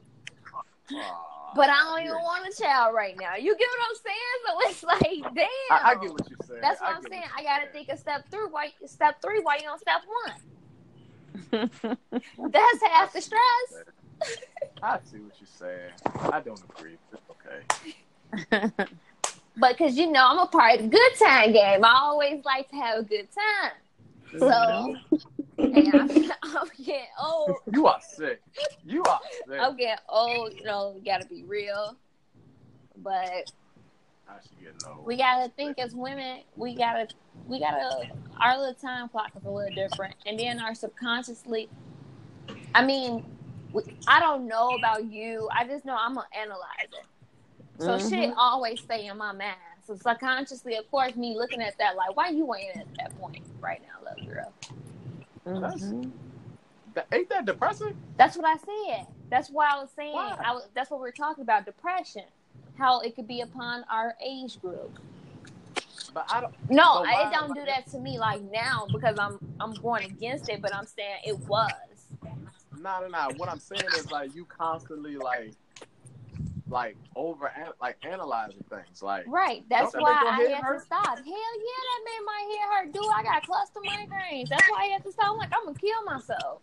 [0.93, 2.23] Aw, But I don't even yeah.
[2.23, 3.35] want a child right now.
[3.35, 4.37] You get what I'm saying?
[4.45, 5.47] So it's like, damn.
[5.71, 6.61] I, I get what you're saying.
[6.61, 7.23] That's what I I'm saying.
[7.23, 7.73] what I gotta saying.
[7.73, 8.47] think of step three.
[8.49, 9.39] Why step three?
[9.41, 10.35] Why you on step one?
[12.51, 13.83] That's half the stress.
[14.81, 15.91] I see what you're saying.
[16.31, 16.97] I don't agree.
[17.11, 18.71] It's okay.
[19.57, 21.83] But because you know I'm a part of the Good Time Gang.
[21.83, 24.39] I always like to have a good time.
[24.39, 24.95] So
[25.57, 26.09] and I'm,
[26.43, 27.55] I'm getting old.
[27.73, 28.41] You are sick.
[28.85, 29.59] You are sick.
[29.59, 30.53] I'm getting old.
[30.53, 31.95] You know, we gotta be real.
[32.97, 33.51] But
[34.29, 35.01] I should get no.
[35.05, 36.41] we gotta think as women.
[36.55, 37.07] We gotta,
[37.47, 38.09] we gotta.
[38.39, 41.69] Our little time clock is a little different, and then our subconsciously.
[42.75, 43.25] I mean,
[44.07, 45.49] I don't know about you.
[45.51, 46.91] I just know I'm gonna analyze
[47.79, 47.83] it.
[47.83, 49.55] So shit always stay in my mind.
[49.85, 53.41] So subconsciously, of course, me looking at that like, why you ain't at that point
[53.61, 54.53] right now, little girl?
[55.45, 56.11] Mhm.
[56.93, 57.93] That, ain't that depressing?
[58.17, 59.07] That's what I said.
[59.29, 60.13] That's why I was saying.
[60.13, 60.35] Why?
[60.43, 62.23] I was, that's what we are talking about depression,
[62.77, 64.91] how it could be upon our age group.
[66.13, 66.53] But I don't.
[66.69, 70.49] No, So it don't do that to me like now because I'm I'm going against
[70.49, 71.71] it, but I'm saying it was.
[72.79, 73.33] No, no, no.
[73.37, 75.53] What I'm saying is like you constantly like,
[76.69, 77.51] like over
[77.81, 79.01] like analyzing things.
[79.01, 79.63] Like Right.
[79.69, 81.17] That's Don't that why I head had to stop.
[81.17, 82.93] Hell yeah, that made my head hurt.
[82.93, 84.49] Dude, I got cluster migraines.
[84.49, 85.31] That's why I had to stop.
[85.31, 86.61] I'm like, I'm gonna kill myself.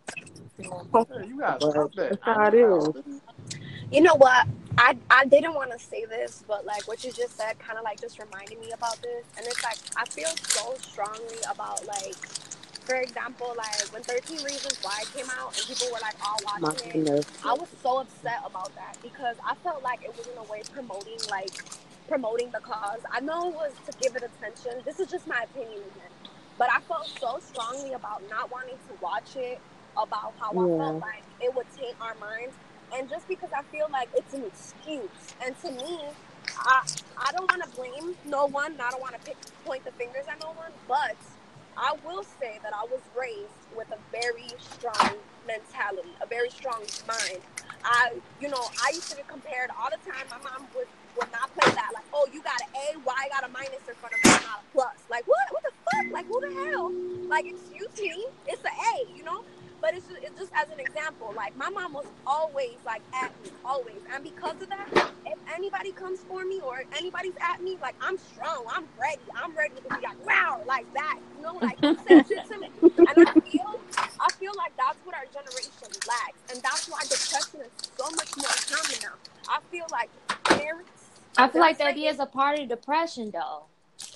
[0.57, 2.09] yeah, you gotta stop that.
[2.11, 3.21] That's how it is.
[3.91, 4.47] You know what?
[4.77, 7.83] I I didn't want to say this, but like what you just said, kind of
[7.83, 12.15] like just reminded me about this, and it's like I feel so strongly about like,
[12.85, 16.69] for example, like when Thirteen Reasons Why came out and people were like all My
[16.69, 16.93] watching it.
[16.93, 17.25] goodness.
[17.43, 20.61] I was so upset about that because I felt like it was in a way
[20.73, 21.51] promoting like
[22.07, 22.99] promoting the cause.
[23.11, 24.81] I know it was to give it attention.
[24.85, 26.11] This is just my opinion again.
[26.57, 29.59] But I felt so strongly about not wanting to watch it,
[29.97, 32.55] about how I felt like it would taint our minds.
[32.93, 35.09] And just because I feel like it's an excuse.
[35.43, 35.99] And to me,
[36.59, 36.85] I
[37.17, 38.75] I don't want to blame no one.
[38.79, 40.71] I don't want to pick point the fingers at no one.
[40.87, 41.15] But
[41.77, 46.81] I will say that I was raised with a very strong mentality, a very strong
[47.07, 47.41] mind.
[47.83, 50.25] I, you know, I used to get compared all the time.
[50.29, 51.91] My mom would would not play that.
[51.93, 54.45] Like, oh, you got an A, why I got a minus in front of it,
[54.45, 54.95] not a plus?
[55.09, 55.47] Like, what?
[55.51, 56.11] What the fuck?
[56.11, 56.91] Like, who the hell?
[57.29, 59.43] Like, excuse me, it's an A, you know.
[59.81, 61.33] But it's just, it's just as an example.
[61.35, 64.87] Like, my mom was always like at me, always, and because of that,
[65.25, 69.55] if anybody comes for me or anybody's at me, like I'm strong, I'm ready, I'm
[69.55, 72.69] ready to be like wow, like that, you know, like say shit to me.
[72.81, 77.61] And I feel, I feel like that's what our generation lacks, and that's why depression
[77.61, 79.13] is so much more common now.
[79.49, 80.09] I feel like
[80.43, 81.09] parents.
[81.37, 83.65] I feel like that is a part of depression though.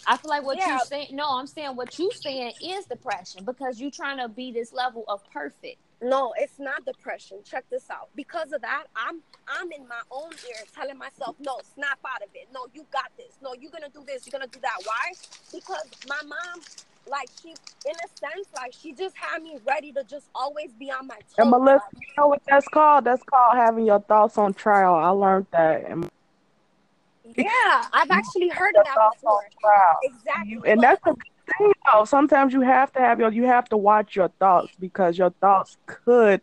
[0.07, 0.69] I feel like what Yeah.
[0.69, 4.51] you're saying no, I'm saying what you're saying is depression because you're trying to be
[4.51, 5.77] this level of perfect.
[6.01, 7.39] No, it's not depression.
[7.43, 8.09] Check this out.
[8.15, 12.30] Because of that, I'm I'm in my own ear telling myself, no, snap out of
[12.34, 12.47] it.
[12.53, 13.38] No, you got this.
[13.41, 14.25] No, you're gonna do this.
[14.25, 14.77] You're gonna do that.
[14.84, 15.11] Why?
[15.53, 16.61] Because my mom,
[17.07, 20.91] like she, in a sense, like she just had me ready to just always be
[20.91, 21.36] on my toes.
[21.38, 23.05] And Melissa, Like, you know what that's called?
[23.05, 24.95] That's called having your thoughts on trial.
[24.95, 25.86] I learned that.
[25.89, 26.09] And
[27.38, 29.43] yeah, I've actually heard of that before.
[30.03, 30.51] Exactly.
[30.51, 31.15] You, and that's the
[31.57, 32.05] thing, though.
[32.05, 35.77] Sometimes you have to have your, you have to watch your thoughts because your thoughts
[35.86, 36.41] could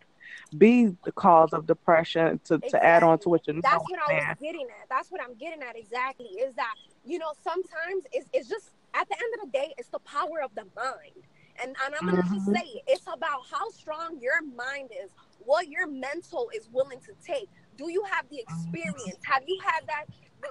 [0.56, 2.40] be the cause of depression.
[2.46, 4.88] To, to add on to what you're That's what I was getting at.
[4.88, 6.26] That's what I'm getting at exactly.
[6.26, 6.74] Is that
[7.04, 10.40] you know sometimes it's, it's just at the end of the day it's the power
[10.42, 11.24] of the mind,
[11.62, 12.54] and and I'm gonna just Mhm.
[12.54, 12.82] say it.
[12.86, 17.48] It's about how strong your mind is, what your mental is willing to take.
[17.76, 19.18] Do you have the experience?
[19.24, 20.06] Have you had that?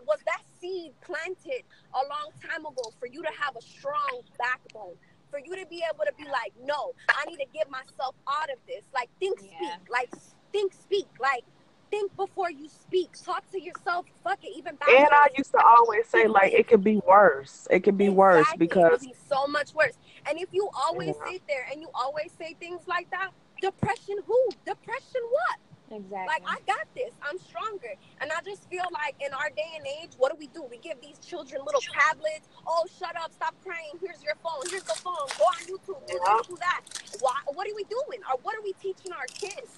[0.07, 1.63] Was that seed planted
[1.93, 4.95] a long time ago for you to have a strong backbone?
[5.31, 8.49] For you to be able to be like, no, I need to get myself out
[8.49, 8.86] of this.
[8.93, 9.57] Like, think, Yeah.
[9.57, 9.89] speak.
[9.89, 10.09] Like,
[10.51, 11.07] think, speak.
[11.19, 11.43] Like,
[11.89, 13.11] think before you speak.
[13.23, 14.05] Talk to yourself.
[14.23, 14.51] Fuck it.
[14.55, 17.67] Even back And I used to always say like it could be worse.
[17.69, 19.97] It could be worse because it could be so much worse.
[20.27, 21.31] And if you always Yeah.
[21.31, 23.31] sit there and you always say things like that,
[23.61, 24.49] depression who?
[24.65, 25.59] Depression what?
[25.91, 26.25] Exactly.
[26.27, 27.13] Like I got this.
[27.21, 27.93] I'm stronger.
[28.21, 30.63] And I just feel like in our day and age, what do we do?
[30.69, 32.49] We give these children little tablets.
[32.65, 33.93] Oh, shut up, stop crying.
[34.01, 34.65] Here's your phone.
[34.69, 35.29] Here's the phone.
[35.38, 36.01] Go on YouTube.
[36.07, 36.81] Do this, do that.
[37.21, 38.21] Why what are we doing?
[38.31, 39.69] Or what are we teaching our kids?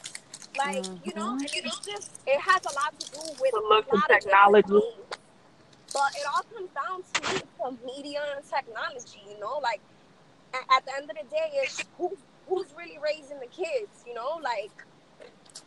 [0.57, 0.95] Like, mm-hmm.
[1.03, 3.95] you know, and it's just it has a lot to do with To look a
[3.95, 4.95] lot of technology.
[5.93, 9.81] But it all comes down to me to media and technology, you know, like
[10.53, 12.15] at the end of the day, it's who
[12.47, 14.71] who's really raising the kids, you know, like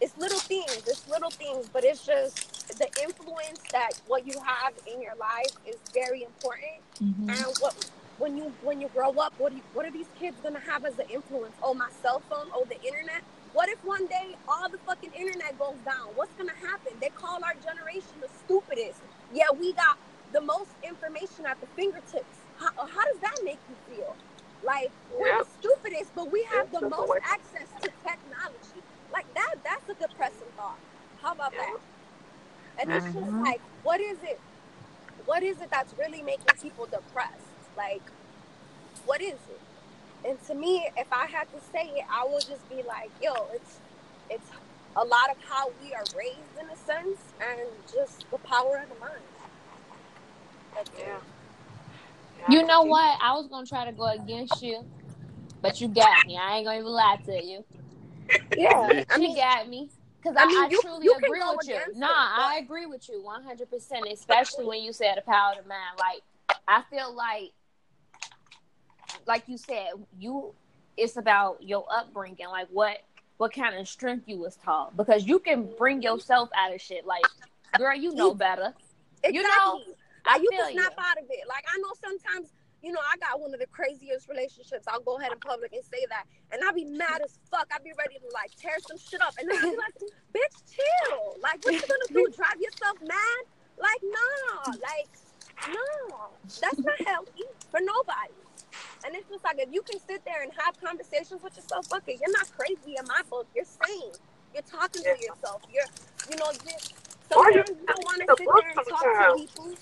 [0.01, 4.73] it's little things, it's little things, but it's just the influence that what you have
[4.87, 6.81] in your life is very important.
[7.03, 7.29] Mhm.
[7.31, 7.75] And what
[8.19, 10.85] when you when you grow up, what do you, what are these kids gonna have
[10.85, 11.55] as an influence?
[11.63, 13.23] Oh, my cell phone, oh, the internet.
[13.53, 16.09] What if one day all the fucking internet goes down?
[16.15, 16.93] What's gonna happen?
[17.01, 17.55] They call our
[26.15, 28.83] but we have the most access to technology.
[29.13, 30.79] Like that, that's a depressing thought.
[31.23, 31.77] How about that?
[32.79, 33.43] And it's just Mhm.
[33.43, 34.39] like, what is it?
[35.25, 37.47] What is it that's really making people depressed?
[37.77, 38.03] Like,
[39.07, 39.61] what is it?
[40.25, 43.33] And to me, if I had to say it, I would just be like, yo,
[43.55, 43.79] it's
[44.29, 44.51] it's
[44.97, 47.69] a lot of how we are raised in a sense, and
[48.71, 49.13] just the power of the mind.
[50.77, 50.89] It.
[50.99, 52.51] Yeah.
[52.51, 53.19] You know what?
[53.23, 54.85] I was gonna try to go against you,
[55.63, 56.37] but you got me.
[56.37, 57.65] I ain't gonna even lie to you.
[58.57, 59.89] Yeah, I She mean, got me.
[60.21, 61.77] Because I, I mean, I you- truly you agree with you.
[61.95, 65.69] Nah, it, I agree with you 100%, especially when you said the power of the
[65.69, 65.97] mind.
[65.99, 66.23] Like,
[66.69, 67.53] I feel like,
[69.27, 70.53] like you said, you,
[70.97, 72.99] it's about your upbringing, like what,
[73.39, 74.97] what kind of strength you was taught.
[74.97, 77.07] Because you can bring yourself out of shit.
[77.07, 77.25] Like,
[77.79, 78.75] girl, you know better.
[79.23, 79.39] exactly.
[79.39, 79.81] You know,
[80.27, 81.49] I you can snap out of it.
[81.49, 82.53] Like I know sometimes,
[82.83, 84.87] you know, I got one of the craziest relationships.
[84.89, 87.69] I'll go ahead in public and say that, and I'll be mad as fuck.
[87.73, 89.97] I'll be ready to like tear some shit up, and then I'll be like,
[90.35, 91.37] "Bitch, chill.
[91.41, 92.27] Like, what you gonna do?
[92.37, 93.43] Drive yourself mad?
[93.79, 94.73] Like, no.
[94.83, 95.09] Like,
[95.69, 96.29] no.
[96.61, 98.35] That's not healthy for nobody."
[99.05, 102.03] And it's just like if you can sit there and have conversations with yourself, fuck
[102.07, 103.47] it, you're not crazy in my book.
[103.55, 104.13] You're sane.
[104.53, 105.63] You're talking to yourself.
[105.73, 105.85] You're,
[106.31, 106.79] you know, you're,
[107.37, 109.75] Or you you don't want to sit there and talk to people.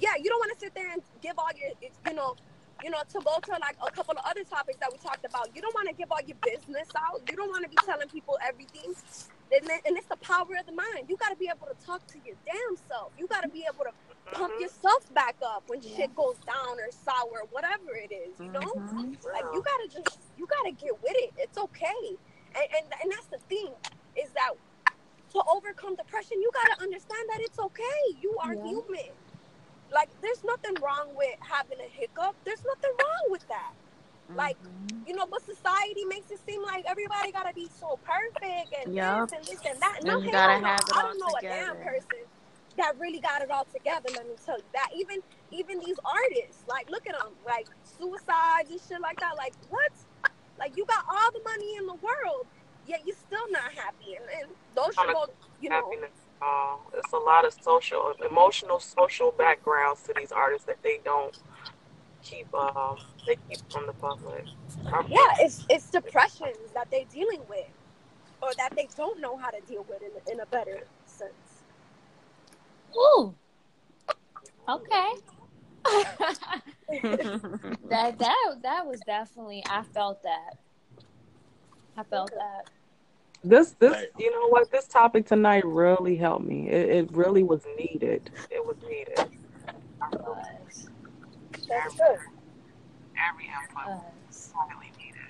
[0.00, 2.36] Yeah, you don't want to sit there and give all your, you know,
[2.82, 5.54] you know, to go to like a couple of other topics that we talked about.
[5.54, 7.22] You don't want to give all your business out.
[7.28, 8.94] You don't want to be telling people everything.
[9.52, 11.08] And, then, and it's the power of the mind.
[11.08, 13.12] You got to be able to talk to your damn self.
[13.18, 13.92] You got to be able to
[14.32, 14.60] pump Mhm.
[14.60, 15.96] yourself back up when Yeah.
[15.96, 18.40] shit goes down or sour, whatever it is.
[18.40, 19.16] You know, Mhm.
[19.32, 21.32] like you gotta just you gotta get with it.
[21.36, 22.18] It's okay.
[22.56, 23.74] And and, and that's the thing
[24.16, 24.52] is that
[25.32, 28.00] to overcome depression, you gotta understand that it's okay.
[28.20, 28.62] You are Yeah.
[28.64, 29.12] human.
[29.92, 32.36] Like there's nothing wrong with having a hiccup.
[32.44, 33.74] There's nothing wrong with that.
[34.34, 35.06] Like Mhm.
[35.06, 39.28] you know, but society makes it seem like everybody gotta be so perfect and Yup.
[39.30, 40.00] this and this and that.
[40.04, 42.26] No, you gotta have it I don't know a damn person
[42.76, 44.08] that really got it all together.
[44.14, 44.88] Let me tell you that.
[44.94, 49.36] Even even these artists, like look at them, like suicides and shit like that.
[49.36, 49.92] Like what?
[50.58, 52.46] Like you got all the money in the world,
[52.86, 54.16] yet you're still not happy.
[54.16, 55.26] And, and those should go,
[55.60, 55.76] you know.
[55.76, 56.10] happiness.
[56.42, 61.38] Uh, it's a lot of social, emotional, social backgrounds to these artists that they don't
[62.22, 62.52] keep.
[62.54, 64.46] Um, they keep from the public.
[64.92, 67.66] Um, Yeah, it's it's depressions that they're dealing with,
[68.42, 71.64] or that they don't know how to deal with in, a- in a better sense.
[72.96, 73.34] Ooh.
[74.68, 75.10] Okay.
[77.90, 80.54] that that that was definitely I felt that.
[82.00, 82.70] I felt that.
[83.44, 84.08] This, this, Right.
[84.18, 84.70] you know what?
[84.70, 86.68] This topic tonight really helped me.
[86.70, 88.30] It, it really was needed.
[88.50, 89.18] It was needed.
[90.12, 90.88] Was,
[91.68, 92.06] That's true.
[93.28, 93.98] Every input uh,
[94.28, 94.52] was.
[94.70, 95.20] really needed.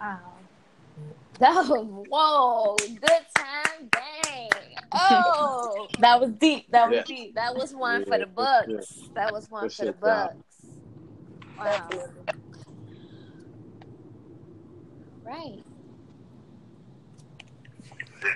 [0.00, 0.20] Wow.
[1.40, 4.50] That was whoa, Good Time Gang.
[4.92, 6.70] Oh, That was deep.
[6.70, 7.02] That was Yeah.
[7.16, 7.34] deep.
[7.34, 9.10] that was one Yeah, for the books.
[9.14, 10.32] That was one for the shit, Doc.
[10.34, 10.66] books.
[11.58, 11.88] Wow.
[15.24, 15.62] Right.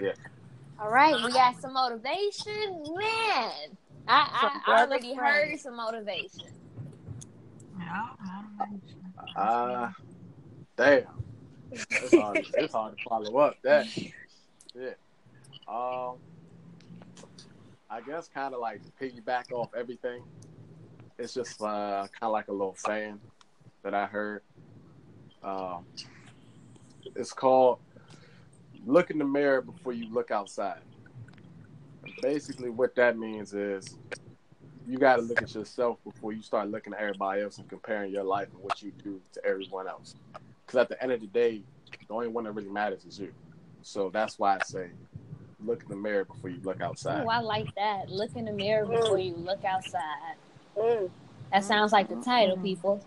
[0.00, 0.12] Yeah.
[0.80, 3.76] All right, we got some motivation, man.
[4.06, 6.48] I, I, Some I brother already heard some motivation.
[7.78, 8.06] Yeah.
[9.36, 9.94] Ah,
[10.76, 11.04] damn.
[11.70, 13.86] It's hard, it's hard to follow up that.
[14.74, 14.94] Yeah.
[15.66, 16.16] Um,
[17.90, 20.22] I guess kind of like to piggyback off everything.
[21.18, 23.20] It's just uh, kind of like a little saying
[23.82, 24.42] that I heard.
[25.42, 25.84] Um,
[27.16, 27.78] it's called
[28.86, 30.80] "Look in the mirror before you look outside."
[32.22, 33.96] Basically, what that means is
[34.86, 38.10] you got to look at yourself before you start looking at everybody else and comparing
[38.10, 40.14] your life and what you do to everyone else.
[40.66, 41.62] Because at the end of the day,
[42.08, 43.32] the only one that really matters is you.
[43.82, 44.88] So that's why I say,
[45.64, 47.24] look in the mirror before you look outside.
[47.24, 48.10] Oh, I like that.
[48.10, 50.36] Look in the mirror before you look outside.
[50.76, 51.10] Mm.
[51.52, 53.04] That sounds like the title, people.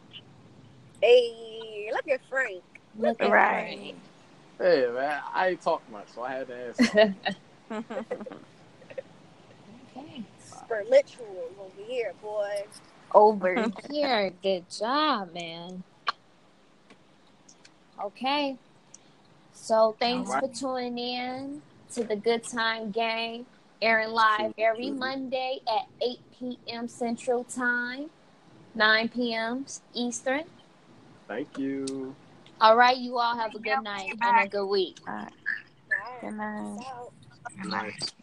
[1.01, 2.63] Hey, look at Frank.
[3.01, 3.95] Look at Right.
[4.59, 6.91] Hey man, I ain't talk much, so I had to ask.
[6.91, 7.17] Frank.
[7.71, 7.85] okay.
[10.39, 12.63] Spiritual over here, boy.
[13.11, 14.31] Over here.
[14.43, 15.83] Good job, man.
[17.99, 18.55] Okay.
[19.51, 23.47] So thanks All for tuning in to the Good Time Gang,
[23.81, 24.91] airing live every.
[24.91, 26.87] Monday at 8 p.m.
[26.87, 28.11] Central Time,
[28.75, 29.65] 9 p.m.
[29.95, 30.43] Eastern.
[31.27, 32.15] Thank you.
[32.61, 34.97] All right, you all have a good night and a good week.
[35.07, 35.33] All right.
[35.91, 36.77] All Good night.
[36.77, 37.13] Peace out.
[37.69, 38.20] Nice.